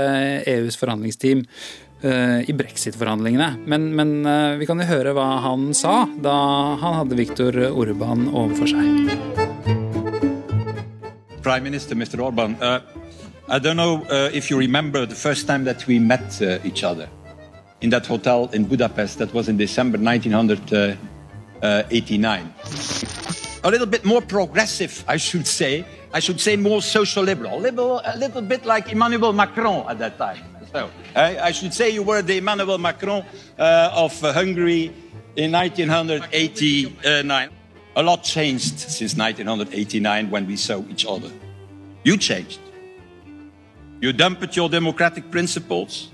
EUs 0.51 0.79
forhandlingsteam 0.81 1.45
eh, 2.03 2.43
i 2.51 2.57
brexit-forhandlingene. 2.57 3.53
Men, 3.71 3.89
men 3.97 4.17
vi 4.61 4.69
kan 4.69 4.83
jo 4.83 4.89
høre 4.91 5.15
hva 5.17 5.29
han 5.47 5.71
sa 5.77 6.03
da 6.23 6.37
han 6.83 7.01
hadde 7.03 7.19
Viktor 7.23 7.61
Orban 7.71 8.29
overfor 8.33 8.75
seg. 8.75 9.75
Prime 11.47 11.63
Minister, 11.63 11.95
Mr. 11.95 12.19
Orban, 12.21 12.57
uh, 12.61 12.81
I 13.49 13.61
don't 13.61 13.77
know 13.77 14.03
uh, 14.11 14.31
if 14.35 14.51
you 14.51 14.59
remember 14.59 15.07
the 15.07 15.15
first 15.15 15.47
time 15.47 15.63
that 15.65 15.87
we 15.87 16.01
met 16.01 16.43
uh, 16.43 16.59
each 16.65 16.83
other 16.83 17.09
in 17.81 17.91
that 17.91 18.05
hotel 18.05 18.51
in 18.53 18.65
Budapest. 18.65 19.19
That 19.19 19.33
was 19.33 19.49
in 19.49 19.57
December 19.57 19.97
1900. 19.97 20.99
Uh, 21.63 21.83
89. 21.91 22.55
A 23.65 23.71
little 23.71 23.87
bit 23.87 24.05
more 24.05 24.21
progressive, 24.21 25.05
I 25.09 25.17
should 25.17 25.47
say. 25.47 25.85
I 26.13 26.21
should 26.21 26.41
say 26.41 26.57
more 26.57 26.83
social 26.83 27.23
liberal, 27.23 27.59
liberal 27.59 28.01
a 28.05 28.17
little 28.17 28.43
bit 28.43 28.65
like 28.65 28.93
Emmanuel 28.93 29.33
Macron 29.33 29.87
at 29.89 29.99
that 29.99 30.19
time. 30.19 30.45
So 30.73 30.91
I, 31.15 31.39
I 31.39 31.53
should 31.53 31.73
say 31.73 31.91
you 31.91 32.03
were 32.03 32.23
the 32.23 32.39
Emmanuel 32.39 32.79
Macron 32.79 33.25
uh, 33.59 33.91
of 33.95 34.19
Hungary 34.21 34.93
in 35.37 35.53
1989. 35.53 37.51
A 37.97 38.03
lot 38.03 38.23
changed 38.23 38.79
since 38.79 39.17
1989 39.17 40.31
when 40.31 40.47
we 40.47 40.57
saw 40.57 40.83
each 40.91 41.07
other. 41.07 41.31
You 42.05 42.17
changed. 42.17 42.61
You 44.01 44.13
dumped 44.13 44.55
your 44.55 44.69
democratic 44.69 45.31
principles. 45.31 46.11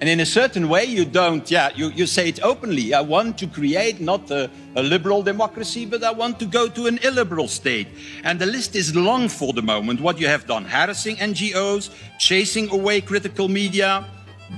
And 0.00 0.10
in 0.10 0.20
a 0.20 0.26
certain 0.26 0.68
way, 0.68 0.84
you 0.84 1.04
don't, 1.04 1.48
yeah, 1.50 1.70
you, 1.74 1.88
you 1.90 2.06
say 2.06 2.28
it 2.28 2.42
openly. 2.42 2.92
I 2.94 3.00
want 3.00 3.38
to 3.38 3.46
create 3.46 4.00
not 4.00 4.30
a, 4.30 4.50
a 4.74 4.82
liberal 4.82 5.22
democracy, 5.22 5.86
but 5.86 6.02
I 6.02 6.10
want 6.10 6.38
to 6.40 6.46
go 6.46 6.68
to 6.68 6.86
an 6.86 6.98
illiberal 7.04 7.48
state. 7.48 7.88
And 8.24 8.38
the 8.38 8.46
list 8.46 8.74
is 8.74 8.94
long 8.94 9.28
for 9.28 9.52
the 9.52 9.62
moment. 9.62 10.00
What 10.00 10.18
you 10.18 10.26
have 10.26 10.46
done 10.46 10.64
harassing 10.64 11.16
NGOs, 11.16 11.90
chasing 12.18 12.68
away 12.70 13.00
critical 13.00 13.48
media, 13.48 14.04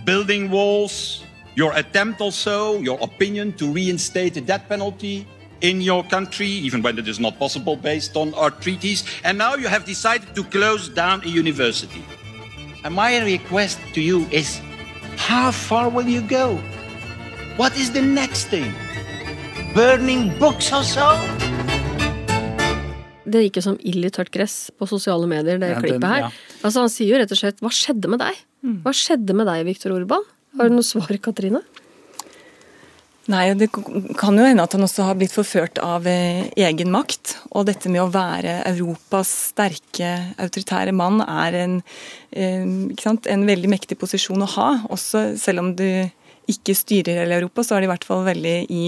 building 0.04 0.50
walls, 0.50 1.22
your 1.54 1.72
attempt 1.76 2.20
also, 2.20 2.78
your 2.80 2.98
opinion 3.00 3.52
to 3.54 3.72
reinstate 3.72 4.34
the 4.34 4.40
death 4.40 4.64
penalty 4.68 5.26
in 5.60 5.80
your 5.80 6.04
country, 6.04 6.48
even 6.48 6.82
when 6.82 6.98
it 6.98 7.08
is 7.08 7.18
not 7.20 7.38
possible 7.38 7.76
based 7.76 8.16
on 8.16 8.34
our 8.34 8.50
treaties. 8.50 9.04
And 9.24 9.38
now 9.38 9.54
you 9.54 9.68
have 9.68 9.84
decided 9.84 10.34
to 10.34 10.44
close 10.44 10.88
down 10.88 11.22
a 11.24 11.28
university. 11.28 12.04
And 12.84 12.94
my 12.94 13.18
request 13.24 13.78
to 13.94 14.00
you 14.00 14.26
is 14.30 14.60
how 15.16 15.50
far 15.50 15.88
will 15.90 16.08
you 16.08 16.20
go? 16.22 16.58
What 17.56 17.76
is 17.76 17.92
the 17.92 18.02
next 18.02 18.48
thing? 18.48 18.72
Burning 19.74 20.32
books 20.38 20.72
or 20.72 20.84
so? 20.84 21.16
Det 23.26 23.42
gikk 23.42 23.58
jo 23.58 23.64
som 23.64 23.78
ild 23.82 24.06
i 24.06 24.10
tørt 24.14 24.30
gress 24.30 24.70
på 24.78 24.86
sosiale 24.86 25.26
medier, 25.26 25.58
det 25.58 25.72
ja, 25.72 25.80
klippet 25.82 26.06
her. 26.06 26.28
Ja. 26.28 26.60
Altså 26.62 26.84
Han 26.84 26.92
sier 26.92 27.16
jo 27.16 27.18
rett 27.18 27.32
og 27.34 27.40
slett 27.40 27.58
'hva 27.60 27.72
skjedde 27.74 28.08
med 28.12 28.22
deg'? 28.22 28.38
Mm. 28.62 28.76
Hva 28.84 28.92
skjedde 28.94 29.34
med 29.34 29.46
deg, 29.50 29.64
Viktor 29.66 29.96
Orban? 29.96 30.22
Har 30.56 30.68
du 30.68 30.76
noe 30.78 30.86
svar, 30.86 31.10
Katrine? 31.18 31.60
Nei, 33.26 33.54
Det 33.58 33.70
kan 34.18 34.36
jo 34.38 34.44
hende 34.46 34.62
at 34.62 34.74
han 34.76 34.86
også 34.86 35.08
har 35.08 35.16
blitt 35.18 35.34
forført 35.34 35.80
av 35.82 36.06
eh, 36.06 36.46
egen 36.62 36.92
makt. 36.94 37.36
Og 37.58 37.66
dette 37.66 37.90
med 37.90 38.04
å 38.04 38.12
være 38.14 38.60
Europas 38.70 39.32
sterke, 39.50 40.12
autoritære 40.38 40.94
mann 40.94 41.18
er 41.24 41.58
en, 41.64 41.80
eh, 42.30 42.62
en 42.62 43.46
veldig 43.50 43.72
mektig 43.72 43.98
posisjon 43.98 44.46
å 44.46 44.52
ha. 44.54 44.68
Også 44.94 45.32
selv 45.42 45.64
om 45.64 45.72
du 45.74 45.88
ikke 46.46 46.76
styrer 46.78 47.24
hele 47.24 47.40
Europa, 47.40 47.64
så 47.66 47.74
er 47.74 47.82
det 47.82 47.88
i 47.88 47.94
hvert 47.96 48.06
fall 48.06 48.22
veldig 48.28 48.58
i 48.70 48.84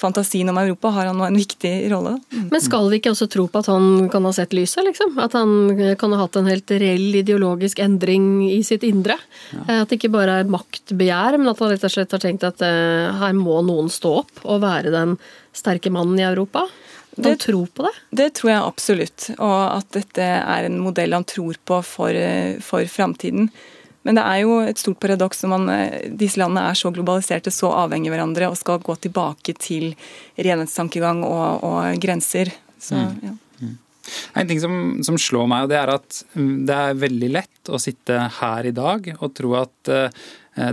fantasien 0.00 0.48
om 0.48 0.58
Europa 0.58 0.90
har 0.94 1.10
han 1.10 1.18
nå 1.20 1.26
en 1.26 1.38
viktig 1.38 1.72
rolle. 1.92 2.16
Mm. 2.32 2.48
Men 2.52 2.64
skal 2.64 2.88
vi 2.90 3.00
ikke 3.00 3.12
også 3.12 3.28
tro 3.30 3.46
på 3.50 3.62
at 3.62 3.70
han 3.70 4.08
kan 4.12 4.26
ha 4.26 4.32
sett 4.36 4.54
lyset, 4.56 4.82
liksom? 4.86 5.16
At 5.22 5.36
han 5.36 5.94
kan 6.00 6.14
ha 6.16 6.22
hatt 6.24 6.38
en 6.40 6.50
helt 6.50 6.72
reell 6.72 7.20
ideologisk 7.20 7.82
endring 7.84 8.26
i 8.48 8.60
sitt 8.66 8.86
indre? 8.86 9.18
Ja. 9.52 9.64
Eh, 9.66 9.82
at 9.82 9.90
det 9.90 10.00
ikke 10.00 10.14
bare 10.14 10.40
er 10.40 10.52
maktbegjær, 10.52 11.38
men 11.40 11.52
at 11.52 11.60
han 11.62 11.74
rett 11.74 11.86
og 11.86 11.94
slett 11.94 12.16
har 12.16 12.22
tenkt 12.22 12.46
at 12.48 12.64
uh, 12.64 13.10
her 13.20 13.36
må 13.36 13.60
noen 13.66 13.90
stå 13.92 14.14
opp 14.22 14.44
og 14.44 14.62
være 14.64 14.94
den 14.94 15.18
sterke 15.56 15.92
mannen 15.92 16.20
i 16.20 16.26
Europa? 16.26 16.66
Han 17.24 17.36
tror 17.38 17.66
på 17.74 17.82
det? 17.82 17.92
Det 18.10 18.28
tror 18.38 18.50
jeg 18.50 18.62
absolutt. 18.62 19.26
Og 19.36 19.58
at 19.74 19.90
dette 19.96 20.24
er 20.24 20.68
en 20.68 20.78
modell 20.80 21.12
han 21.16 21.26
tror 21.28 21.58
på 21.66 21.80
for, 21.84 22.14
eh, 22.14 22.60
for 22.64 22.86
framtiden. 22.88 23.50
Men 24.06 24.16
det 24.16 24.24
er 24.24 24.40
jo 24.44 24.56
et 24.64 24.80
stort 24.80 25.00
paradoks 25.02 25.42
når 25.44 25.52
man, 25.52 25.68
eh, 25.74 26.08
disse 26.22 26.40
landene 26.40 26.70
er 26.70 26.78
så 26.78 26.92
globaliserte, 26.94 27.52
så 27.52 27.72
avhengige 27.82 28.12
av 28.12 28.16
hverandre, 28.16 28.48
og 28.48 28.58
skal 28.58 28.80
gå 28.84 28.96
tilbake 29.04 29.54
til 29.60 29.92
renhetstankegang 30.40 31.22
og, 31.26 31.64
og 31.66 32.00
grenser. 32.00 32.52
Så, 32.80 32.96
mm. 32.96 33.16
ja. 33.26 33.36
Mm. 33.60 33.78
En 34.40 34.48
ting 34.48 34.60
som, 34.62 34.74
som, 35.06 35.20
slår 35.20 35.48
meg, 35.52 35.68
det 35.70 35.80
er 35.82 35.92
at 35.92 36.22
mm, 36.32 36.54
det 36.68 36.78
er 36.86 37.02
veldig 37.04 37.32
lett 37.36 37.70
å 37.70 37.80
sitte 37.82 38.16
her 38.40 38.70
i 38.70 38.74
dag 38.74 39.12
og 39.18 39.34
tro 39.36 39.52
at 39.60 39.92
uh, 39.92 40.08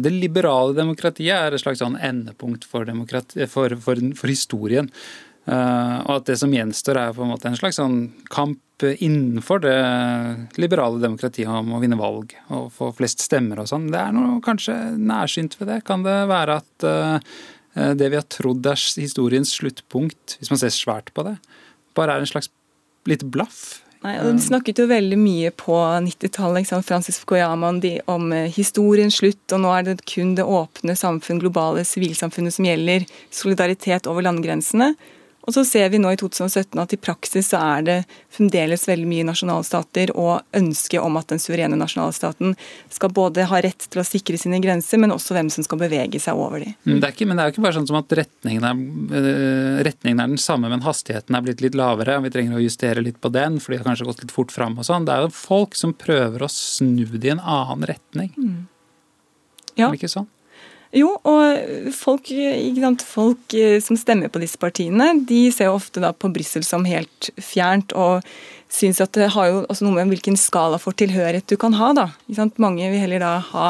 det 0.02 0.10
liberale 0.16 0.74
demokratiet 0.74 1.36
er 1.36 1.54
et 1.54 1.62
slags 1.62 1.84
sånn 1.84 2.00
endepunkt 2.00 2.66
for, 2.66 2.88
for, 3.52 3.76
for, 3.84 4.02
for 4.18 4.32
historien. 4.32 4.90
Eh, 5.48 5.98
og 6.04 6.14
at 6.20 6.28
det 6.28 6.36
som 6.42 6.52
gjenstår 6.52 7.00
er 7.00 7.14
på 7.16 7.24
en 7.24 7.32
måte 7.32 7.48
en 7.48 7.56
slags 7.60 7.80
sånn 7.80 8.02
kamp 8.34 8.60
innenfor 8.84 9.64
det 9.64 9.78
liberale 10.62 11.00
demokratiet 11.02 11.50
om 11.50 11.72
å 11.74 11.80
vinne 11.82 11.98
valg 11.98 12.36
og 12.54 12.68
få 12.76 12.92
flest 13.00 13.24
stemmer 13.26 13.64
og 13.64 13.70
sånn. 13.72 13.88
Det 13.94 14.02
er 14.02 14.12
noe 14.14 14.42
kanskje 14.46 14.76
nærsynt 15.00 15.58
ved 15.58 15.72
det. 15.72 15.80
Kan 15.88 16.04
det 16.06 16.18
være 16.30 16.60
at 16.62 16.88
eh, 16.92 17.34
det 17.98 18.12
vi 18.12 18.20
har 18.20 18.28
trodd 18.30 18.68
er 18.68 18.78
historiens 19.00 19.56
sluttpunkt, 19.58 20.38
hvis 20.38 20.54
man 20.54 20.62
ser 20.62 20.76
svært 20.76 21.14
på 21.16 21.26
det, 21.26 21.38
bare 21.98 22.18
er 22.18 22.26
en 22.26 22.30
slags 22.30 22.52
litt 23.10 23.26
blaff? 23.32 23.80
Nei, 24.04 24.14
og 24.22 24.36
De 24.38 24.44
snakket 24.44 24.78
jo 24.84 24.86
veldig 24.92 25.18
mye 25.18 25.50
på 25.58 25.74
90-tallet 26.06 26.70
Francis 26.86 27.18
Fukuyama 27.24 27.72
om 28.12 28.32
eh, 28.36 28.52
historiens 28.54 29.16
slutt, 29.24 29.42
og 29.56 29.64
nå 29.64 29.74
er 29.74 29.88
det 29.88 30.02
kun 30.06 30.36
det 30.38 30.46
åpne 30.46 30.94
samfunn, 31.00 31.42
globale 31.42 31.88
sivilsamfunnet 31.88 32.54
som 32.54 32.68
gjelder. 32.68 33.08
Solidaritet 33.34 34.12
over 34.12 34.28
landegrensene. 34.28 34.94
Og 35.48 35.56
så 35.56 35.64
ser 35.64 35.88
vi 35.94 36.00
nå 36.02 36.10
i 36.12 36.18
2017 36.20 36.76
at 36.82 36.92
i 36.92 37.00
praksis 37.00 37.54
så 37.54 37.60
er 37.78 37.86
det 37.88 37.96
fremdeles 38.36 38.84
veldig 38.90 39.08
mye 39.08 39.28
nasjonalstater 39.30 40.12
og 40.20 40.44
ønske 40.60 41.00
om 41.00 41.16
at 41.20 41.32
den 41.32 41.40
suverene 41.40 41.80
nasjonalstaten 41.80 42.58
skal 42.92 43.14
både 43.16 43.46
ha 43.48 43.62
rett 43.64 43.88
til 43.88 44.04
å 44.04 44.06
sikre 44.08 44.36
sine 44.42 44.60
grenser, 44.64 45.00
men 45.00 45.16
også 45.16 45.38
hvem 45.38 45.52
som 45.54 45.64
skal 45.64 45.80
bevege 45.80 46.20
seg 46.20 46.36
over 46.36 46.66
dem. 46.66 46.76
Det 46.84 47.00
er 47.00 47.16
ikke, 47.16 47.30
men 47.30 47.40
det 47.40 47.46
er 47.46 47.50
jo 47.50 47.56
ikke 47.56 47.66
bare 47.70 47.78
sånn 47.80 47.88
som 47.88 48.00
at 48.02 48.18
retningen 48.20 48.68
er, 48.68 48.84
eh, 49.22 49.82
retningen 49.88 50.20
er 50.20 50.36
den 50.36 50.44
samme, 50.44 50.68
men 50.74 50.84
hastigheten 50.84 51.40
er 51.40 51.48
blitt 51.48 51.64
litt 51.64 51.80
lavere. 51.80 52.20
og 52.20 52.28
Vi 52.28 52.36
trenger 52.36 52.60
å 52.60 52.64
justere 52.66 53.06
litt 53.06 53.22
på 53.24 53.32
den, 53.32 53.62
for 53.64 53.72
de 53.72 53.80
har 53.80 53.88
kanskje 53.88 54.12
gått 54.12 54.26
litt 54.26 54.36
fort 54.36 54.52
fram 54.52 54.76
og 54.76 54.84
sånn. 54.84 55.08
Det 55.08 55.16
er 55.16 55.30
jo 55.30 55.32
folk 55.32 55.80
som 55.80 55.96
prøver 55.96 56.44
å 56.44 56.52
snu 56.52 57.06
det 57.08 57.32
i 57.32 57.36
en 57.38 57.40
annen 57.40 57.88
retning. 57.88 58.34
Mm. 58.36 58.68
Ja. 59.78 59.88
Er 59.88 59.96
det 59.96 60.02
ikke 60.02 60.12
sånn? 60.12 60.28
Jo, 60.96 61.10
og 61.28 61.92
folk, 61.96 62.30
folk, 63.04 63.54
eh, 63.54 63.80
som 63.84 63.98
stemmer 64.00 64.32
på 64.32 64.40
disse 64.40 64.60
partiene, 64.60 65.10
de 65.28 65.48
ser 65.52 65.68
jo 65.68 65.76
ofte 65.76 66.04
da 66.04 66.14
på 66.16 66.32
Brussel 66.32 66.64
som 66.64 66.88
helt 66.88 67.30
fjernt, 67.44 67.92
og 67.92 68.24
syns 68.72 69.02
at 69.04 69.16
det 69.16 69.32
har 69.36 69.50
jo 69.52 69.64
også 69.68 69.88
noe 69.88 69.98
med 69.98 70.14
hvilken 70.14 70.38
skala 70.40 70.80
for 70.80 70.96
tilhørighet 70.96 71.48
du 71.48 71.58
kan 71.60 71.76
ha. 71.76 71.92
da. 71.96 72.08
Mange 72.56 72.88
vil 72.92 73.04
heller 73.04 73.24
da 73.24 73.34
ha 73.52 73.68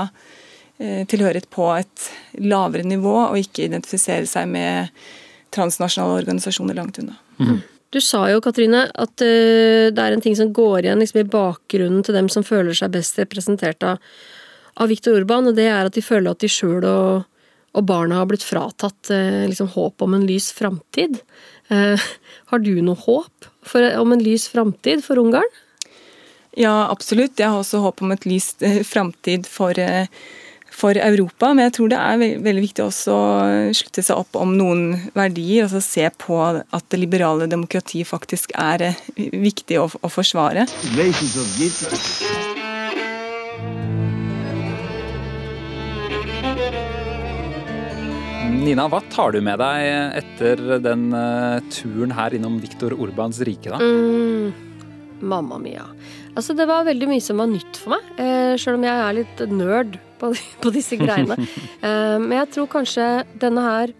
eh, 0.77 1.05
tilhørighet 1.09 1.49
på 1.53 1.71
et 1.77 2.09
lavere 2.37 2.85
nivå, 2.85 3.15
og 3.31 3.41
ikke 3.41 3.65
identifisere 3.65 4.29
seg 4.29 4.49
med 4.53 4.93
transnasjonale 5.55 6.21
organisasjoner 6.21 6.77
langt 6.77 7.01
unna. 7.01 7.17
Mm. 7.41 7.59
Du 7.89 8.01
sa 8.03 8.25
jo, 8.29 8.41
Katrine, 8.43 8.83
at 8.93 9.23
uh, 9.23 9.87
det 9.95 10.03
er 10.03 10.13
en 10.13 10.23
ting 10.23 10.35
som 10.35 10.51
går 10.53 10.83
igjen 10.83 10.99
liksom, 10.99 11.21
i 11.21 11.29
bakgrunnen 11.31 12.03
til 12.03 12.17
dem 12.17 12.27
som 12.29 12.43
føler 12.43 12.75
seg 12.75 12.91
best 12.97 13.19
representert 13.21 13.85
av 13.87 14.01
av 14.77 14.91
Viktor 14.91 15.17
Urban, 15.17 15.49
og 15.49 15.57
det 15.57 15.67
er 15.71 15.89
at 15.89 15.97
de 15.97 16.05
føler 16.05 16.31
at 16.31 16.43
de 16.43 16.49
sjøl 16.51 16.85
og, 16.85 17.27
og, 17.73 17.83
barna 17.89 18.21
har 18.21 18.29
blitt 18.29 18.45
fratatt 18.45 19.11
eh, 19.13 19.45
liksom, 19.49 19.71
håp 19.73 20.05
om 20.05 20.17
en 20.17 20.25
lys 20.29 20.51
framtid. 20.55 21.19
Eh, 21.73 22.09
har 22.51 22.63
du 22.63 22.73
noe 22.85 22.99
håp 23.07 23.51
for, 23.67 23.85
om 23.97 24.13
en 24.13 24.23
lys 24.23 24.47
framtid 24.53 25.05
for 25.05 25.21
Ungarn? 25.21 25.55
Ja, 26.57 26.87
absolutt. 26.89 27.37
Jeg 27.37 27.51
har 27.53 27.61
også 27.61 27.83
håp 27.83 28.01
om 28.05 28.13
et 28.13 28.25
lys 28.29 28.53
eh, 28.65 28.81
framtid 28.85 29.49
for, 29.49 29.77
for, 30.73 30.97
Europa. 30.97 31.51
Men 31.53 31.67
jeg 31.67 31.75
tror 31.77 31.91
det 31.93 32.01
er 32.01 32.21
veldig, 32.21 32.41
veldig 32.47 32.65
viktig 32.65 32.85
også 32.85 33.17
å 33.17 33.29
slutte 33.77 34.05
seg 34.05 34.21
opp 34.25 34.37
om 34.41 34.53
noen 34.57 35.09
verdier. 35.17 35.65
altså 35.65 35.81
Se 35.85 36.05
på 36.21 36.37
at 36.47 36.89
det 36.93 37.01
liberale 37.01 37.49
demokratiet 37.49 38.09
faktisk 38.09 38.53
er 38.57 38.91
viktig 39.17 39.81
å, 39.81 39.89
å 39.89 40.13
forsvare. 40.13 40.65
Nina, 48.47 48.85
hva 48.91 48.99
tar 49.11 49.35
du 49.35 49.41
med 49.43 49.59
deg 49.61 50.21
etter 50.21 50.61
den 50.83 51.09
uh, 51.15 51.59
turen 51.71 52.11
her 52.15 52.35
innom 52.35 52.57
Viktor 52.63 52.95
Orbans 52.95 53.39
rike, 53.47 53.71
da? 53.73 53.79
Mm, 53.79 54.51
mamma 55.19 55.59
mia. 55.61 55.85
Altså, 56.37 56.55
det 56.57 56.67
var 56.69 56.87
veldig 56.87 57.09
mye 57.09 57.23
som 57.23 57.39
var 57.41 57.49
nytt 57.51 57.79
for 57.81 57.95
meg, 57.95 58.09
eh, 58.21 58.53
sjøl 58.59 58.77
om 58.77 58.85
jeg 58.85 59.03
er 59.03 59.15
litt 59.17 59.43
nerd 59.51 59.97
på, 60.21 60.31
på 60.63 60.73
disse 60.75 60.99
greiene. 60.99 61.37
eh, 61.87 62.17
men 62.21 62.35
jeg 62.41 62.51
tror 62.55 62.69
kanskje 62.75 63.07
denne 63.41 63.63
her 63.65 63.95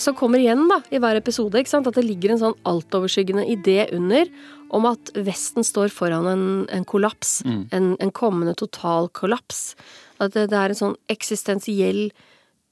som 0.00 0.16
kommer 0.18 0.40
igjen 0.42 0.64
da, 0.70 0.80
i 0.90 1.00
hver 1.02 1.18
episode, 1.18 1.60
at 1.62 1.96
det 1.96 2.04
ligger 2.06 2.34
en 2.34 2.42
sånn 2.42 2.58
altoverskyggende 2.68 3.46
idé 3.50 3.86
under 3.94 4.30
om 4.72 4.86
at 4.88 5.12
Vesten 5.14 5.66
står 5.66 5.92
foran 5.92 6.26
en, 6.30 6.44
en 6.72 6.86
kollaps. 6.88 7.42
Mm. 7.44 7.62
En, 7.76 7.88
en, 8.00 8.12
kommende 8.14 8.54
total 8.58 9.10
kollaps. 9.12 9.74
At 10.16 10.32
det, 10.36 10.48
det 10.52 10.58
er 10.58 10.72
en 10.72 10.80
sånn 10.80 10.96
eksistensiell 11.12 12.06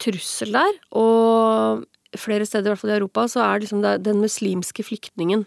trussel 0.00 0.56
der. 0.56 0.80
Og 0.98 1.84
flere 2.18 2.46
steder, 2.48 2.68
i 2.68 2.72
hvert 2.72 2.82
fall 2.82 2.94
i 2.94 2.98
Europa, 2.98 3.26
så 3.30 3.44
er 3.44 3.62
liksom 3.62 3.84
den 3.84 4.24
muslimske 4.24 4.84
flyktningen 4.86 5.46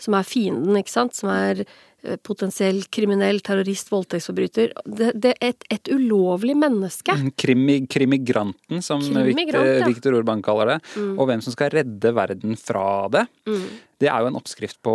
som 0.00 0.16
er 0.16 0.26
fienden, 0.26 0.76
ikke 0.78 0.92
sant. 0.92 1.16
Som 1.18 1.30
er 1.32 1.62
eh, 1.62 2.16
potensiell 2.24 2.82
kriminell, 2.92 3.42
terrorist, 3.44 3.90
voldtektsforbryter. 3.92 4.74
Det, 4.86 5.12
det 5.20 5.34
er 5.36 5.54
et, 5.54 5.66
et, 5.76 5.92
ulovlig 5.92 6.56
menneske. 6.58 7.14
Mm, 7.16 7.32
krimi, 7.38 7.78
krimigranten, 7.90 8.82
som 8.84 9.04
Victor, 9.28 9.60
ja. 9.60 10.16
Urban 10.16 10.44
kaller 10.46 10.74
det. 10.74 10.78
Mm. 10.96 11.14
Og 11.16 11.30
hvem 11.30 11.44
som 11.44 11.56
skal 11.56 11.72
redde 11.76 12.14
verden 12.16 12.56
fra 12.60 12.84
det. 13.12 13.26
Mm. 13.48 13.66
Det 14.00 14.08
er 14.08 14.22
jo 14.22 14.30
en 14.32 14.40
oppskrift 14.40 14.80
på 14.84 14.94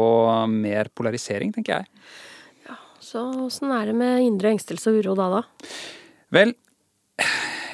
mer 0.52 0.90
polarisering, 0.98 1.54
tenker 1.56 1.80
jeg. 1.80 2.08
Ja, 2.70 2.80
Så 3.04 3.28
åssen 3.46 3.74
er 3.76 3.92
det 3.92 3.98
med 3.98 4.26
indre 4.26 4.56
engstelse 4.56 4.92
og 4.92 5.04
uro 5.04 5.20
da, 5.20 5.30
da? 5.38 5.70
Vel, 6.34 6.56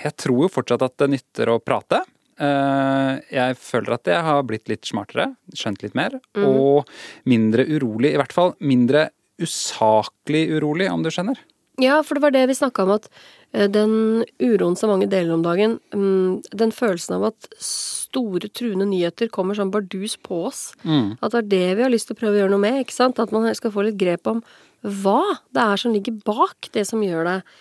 jeg 0.04 0.18
tror 0.20 0.46
jo 0.46 0.52
fortsatt 0.52 0.84
at 0.86 0.98
det 1.02 1.12
nytter 1.16 1.52
å 1.54 1.62
prate. 1.64 2.02
Eh, 2.42 3.14
jeg 3.36 3.58
føler 3.62 3.96
at 3.98 4.10
jeg 4.10 4.26
har 4.26 4.44
blitt 4.48 4.72
litt 4.72 4.88
smartere, 4.88 5.32
skjønt 5.54 5.84
litt 5.86 5.98
mer, 5.98 6.18
mm. 6.38 6.46
og 6.48 6.90
mindre 7.30 7.68
urolig. 7.70 8.14
I 8.14 8.22
hvert 8.22 8.36
fall 8.36 8.56
mindre 8.64 9.10
usaklig 9.42 10.48
urolig, 10.56 10.90
om 10.92 11.06
du 11.06 11.12
skjønner. 11.14 11.40
Ja, 11.82 12.02
for 12.06 12.18
det 12.18 12.26
var 12.26 12.34
det 12.36 12.44
vi 12.50 12.58
snakka 12.58 12.84
om, 12.86 12.96
at 12.98 13.08
eh, 13.54 13.68
den 13.72 14.26
uroen 14.42 14.78
som 14.78 14.92
mange 14.92 15.10
deler 15.12 15.36
om 15.36 15.46
dagen, 15.46 15.78
mm, 15.94 16.58
den 16.58 16.74
følelsen 16.76 17.18
av 17.18 17.30
at 17.32 17.50
store, 17.62 18.50
truende 18.52 18.90
nyheter 18.90 19.32
kommer 19.34 19.58
sånn 19.58 19.72
bardus 19.74 20.18
på 20.22 20.44
oss, 20.50 20.64
mm. 20.84 21.18
at 21.22 21.34
det 21.34 21.42
er 21.42 21.52
det 21.54 21.66
vi 21.80 21.86
har 21.86 21.94
lyst 21.94 22.10
til 22.10 22.18
å 22.18 22.22
prøve 22.22 22.38
å 22.38 22.44
gjøre 22.44 22.56
noe 22.56 22.66
med, 22.66 22.82
ikke 22.84 22.98
sant? 22.98 23.22
At 23.22 23.34
man 23.34 23.50
skal 23.58 23.74
få 23.74 23.86
litt 23.88 24.00
grep 24.02 24.30
om 24.30 24.44
hva 24.82 25.22
det 25.54 25.62
er 25.64 25.78
som 25.78 25.94
ligger 25.94 26.18
bak 26.26 26.72
det 26.74 26.88
som 26.90 27.04
gjør 27.06 27.28
deg 27.28 27.52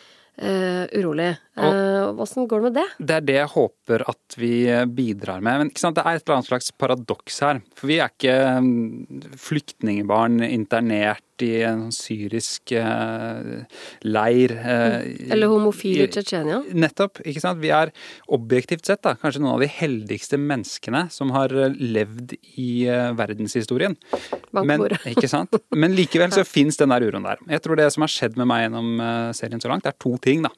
uh, 0.40 0.84
urolig. 0.96 1.34
Uh, 1.60 2.10
hvordan 2.18 2.48
går 2.50 2.62
det 2.62 2.68
med 2.68 2.78
det? 2.80 2.86
Det 2.98 3.16
er 3.16 3.26
det 3.28 3.38
jeg 3.40 3.52
håper 3.54 4.06
at 4.10 4.38
vi 4.40 4.54
bidrar 4.96 5.44
med. 5.44 5.66
Men 5.66 5.72
det 5.74 6.04
er 6.04 6.16
et 6.16 6.24
eller 6.24 6.38
annet 6.38 6.50
slags 6.50 6.70
paradoks 6.72 7.40
her. 7.44 7.62
For 7.76 7.90
vi 7.90 8.00
er 8.00 8.12
ikke 8.12 8.38
flyktningbarn 9.40 9.70
flyktningebarn 9.70 10.42
internert 10.44 11.24
i 11.40 11.62
en 11.64 11.88
syrisk 11.92 12.72
uh, 12.76 13.62
leir. 14.04 14.52
Mm. 14.52 15.32
Eller 15.32 15.48
homofile 15.48 16.04
i 16.04 16.10
Tsjetsjenia. 16.12 16.60
Nettopp. 16.76 17.22
ikke 17.24 17.40
sant? 17.40 17.60
Vi 17.62 17.72
er 17.72 17.92
objektivt 18.28 18.86
sett 18.86 19.02
da, 19.06 19.14
kanskje 19.16 19.40
noen 19.40 19.56
av 19.56 19.64
de 19.64 19.70
heldigste 19.72 20.36
menneskene 20.40 21.06
som 21.10 21.32
har 21.32 21.54
levd 21.80 22.36
i 22.60 22.84
verdenshistorien. 23.16 23.96
Men, 24.52 24.88
ikke 25.08 25.30
sant? 25.30 25.56
Men 25.72 25.96
likevel 25.96 26.34
så 26.34 26.44
fins 26.56 26.80
den 26.80 26.92
der 26.92 27.08
uroen 27.08 27.24
der. 27.24 27.40
Jeg 27.56 27.64
tror 27.64 27.80
det 27.80 27.88
som 27.94 28.04
har 28.04 28.12
skjedd 28.12 28.36
med 28.40 28.50
meg 28.50 28.66
gjennom 28.66 28.90
serien 29.36 29.62
så 29.62 29.72
langt, 29.72 29.88
er 29.88 29.96
to 29.96 30.16
ting. 30.20 30.44
da. 30.44 30.52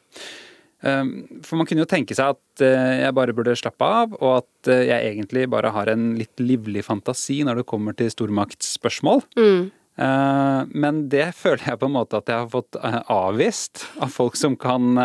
Ehm, 0.82 1.42
for 1.46 1.60
man 1.60 1.68
kunne 1.68 1.84
jo 1.84 1.90
tenke 1.90 2.16
seg 2.18 2.34
at 2.34 2.64
eh, 2.64 3.02
jeg 3.04 3.14
bare 3.16 3.34
burde 3.36 3.54
slappe 3.58 3.86
av, 3.86 4.16
og 4.18 4.40
at 4.40 4.72
eh, 4.72 4.88
jeg 4.88 5.12
egentlig 5.12 5.46
bare 5.52 5.70
har 5.74 5.92
en 5.92 6.12
litt 6.18 6.42
livlig 6.42 6.84
fantasi 6.86 7.40
når 7.46 7.62
det 7.62 7.68
kommer 7.70 7.96
til 7.98 8.10
stormaktsspørsmål. 8.12 9.24
Mm. 9.38 9.70
Ehm, 10.02 10.74
men 10.84 11.06
det 11.12 11.30
føler 11.42 11.70
jeg 11.70 11.82
på 11.82 11.90
en 11.90 11.96
måte 11.98 12.18
at 12.18 12.32
jeg 12.32 12.44
har 12.44 12.52
fått 12.52 12.78
eh, 12.82 13.00
avvist 13.12 13.86
av 14.02 14.12
folk 14.14 14.38
som 14.38 14.58
kan 14.58 14.98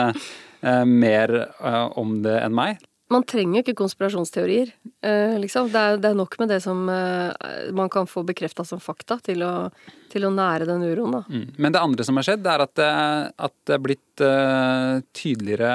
mer 0.67 1.31
om 2.01 2.15
det 2.23 2.33
enn 2.41 2.55
meg 2.57 2.79
man 3.13 3.23
trenger 3.23 3.59
jo 3.59 3.63
ikke 3.63 3.77
konspirasjonsteorier, 3.79 4.73
eh, 5.05 5.35
liksom. 5.39 5.69
Det 5.71 5.79
er, 5.79 5.99
det 6.01 6.09
er, 6.09 6.17
nok 6.19 6.33
med 6.41 6.51
det 6.51 6.59
som 6.63 6.81
eh, 6.91 7.47
man 7.75 7.91
kan 7.91 8.09
få 8.09 8.25
bekrefta 8.27 8.65
som 8.67 8.81
fakta, 8.83 9.19
til 9.23 9.45
å, 9.47 9.69
til 10.11 10.27
å, 10.27 10.31
nære 10.35 10.67
den 10.67 10.83
uroen, 10.83 11.15
da. 11.15 11.21
Mm. 11.31 11.45
Men 11.55 11.75
det 11.75 11.83
andre 11.83 12.07
som 12.07 12.19
har 12.19 12.27
skjedd, 12.27 12.51
er 12.51 12.65
at 12.65 12.75
det, 12.79 12.91
at 13.47 13.55
det 13.67 13.77
er 13.77 13.83
blitt 13.85 14.23
uh, 14.25 14.99
tydeligere 15.15 15.71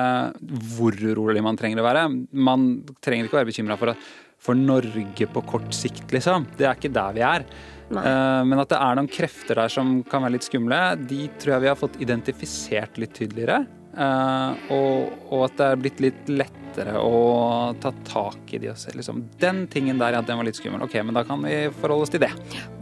hvor 0.75 0.97
urolig 1.01 1.45
man 1.45 1.57
trenger 1.57 1.81
å 1.81 1.88
være. 1.88 2.07
Man 2.37 2.71
trenger 3.01 3.29
ikke 3.29 3.38
å 3.38 3.42
være 3.42 3.53
bekymra 3.53 3.81
for, 3.81 3.97
for 4.42 4.59
Norge 4.59 5.33
på 5.33 5.46
kort 5.48 5.73
sikt, 5.77 6.11
liksom. 6.13 6.50
Det 6.59 6.69
er 6.69 6.77
ikke 6.77 6.92
der 6.92 7.17
vi 7.17 7.25
er. 7.33 7.48
Uh, 7.92 8.44
men 8.44 8.61
at 8.61 8.73
det 8.73 8.81
er 8.81 8.98
noen 8.98 9.13
krefter 9.13 9.65
der 9.65 9.73
som 9.73 10.00
kan 10.09 10.25
være 10.25 10.37
litt 10.37 10.52
skumle, 10.52 10.85
de 11.00 11.31
tror 11.40 11.57
jeg 11.57 11.65
vi 11.65 11.73
har 11.73 11.81
fått 11.81 12.02
identifisert 12.04 13.00
litt 13.00 13.17
tydeligere. 13.17 13.65
Uh, 13.93 14.57
og, 14.73 15.11
og, 15.29 15.40
at 15.51 15.59
det 15.59 15.67
er 15.67 15.81
blitt 15.83 15.99
litt 16.01 16.31
lettere 16.33 16.95
å 16.97 17.75
ta 17.83 17.90
tak 18.09 18.55
i 18.57 18.61
de 18.63 18.71
og 18.73 18.79
se 18.81 18.95
liksom 18.97 19.19
Den 19.37 19.67
tingen 19.69 19.99
der, 20.01 20.17
ja, 20.17 20.23
den 20.25 20.40
var 20.40 20.49
litt 20.49 20.57
skummel. 20.57 20.85
Ok, 20.87 20.97
men 21.05 21.17
da 21.17 21.27
kan 21.29 21.45
vi 21.45 21.67
forholde 21.81 22.09
oss 22.09 22.15
til 22.15 22.25
det. 22.25 22.33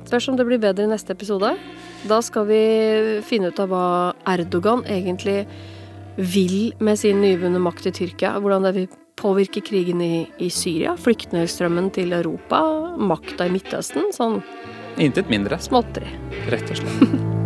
Spørs 0.07 0.31
om 0.31 0.39
det 0.39 0.47
blir 0.47 0.63
bedre 0.63 0.87
i 0.87 0.93
neste 0.93 1.17
episode. 1.17 1.51
Da 2.07 2.21
skal 2.23 2.47
vi 2.49 2.63
finne 3.27 3.51
ut 3.51 3.63
av 3.63 3.73
hva 3.73 3.87
Erdogan 4.31 4.87
egentlig 4.87 5.43
vil 6.17 6.73
med 6.79 6.99
sin 6.99 7.21
nyvunne 7.23 7.61
makt 7.63 7.91
i 7.91 7.95
Tyrkia. 8.01 8.37
Hvordan 8.39 8.69
det 8.69 8.75
vil 8.79 8.89
påvirke 9.21 9.63
krigen 9.67 10.01
i, 10.05 10.29
i 10.39 10.49
Syria, 10.55 10.95
flyktningstrømmen 10.99 11.91
til 11.97 12.15
Europa, 12.17 12.63
makta 12.97 13.51
i 13.51 13.55
Midtøsten? 13.57 14.13
Sånn 14.17 14.41
Intet 15.01 15.31
mindre, 15.33 15.59
småtteri. 15.63 16.15
rett 16.51 16.71
og 16.71 16.83
slett. 16.83 17.37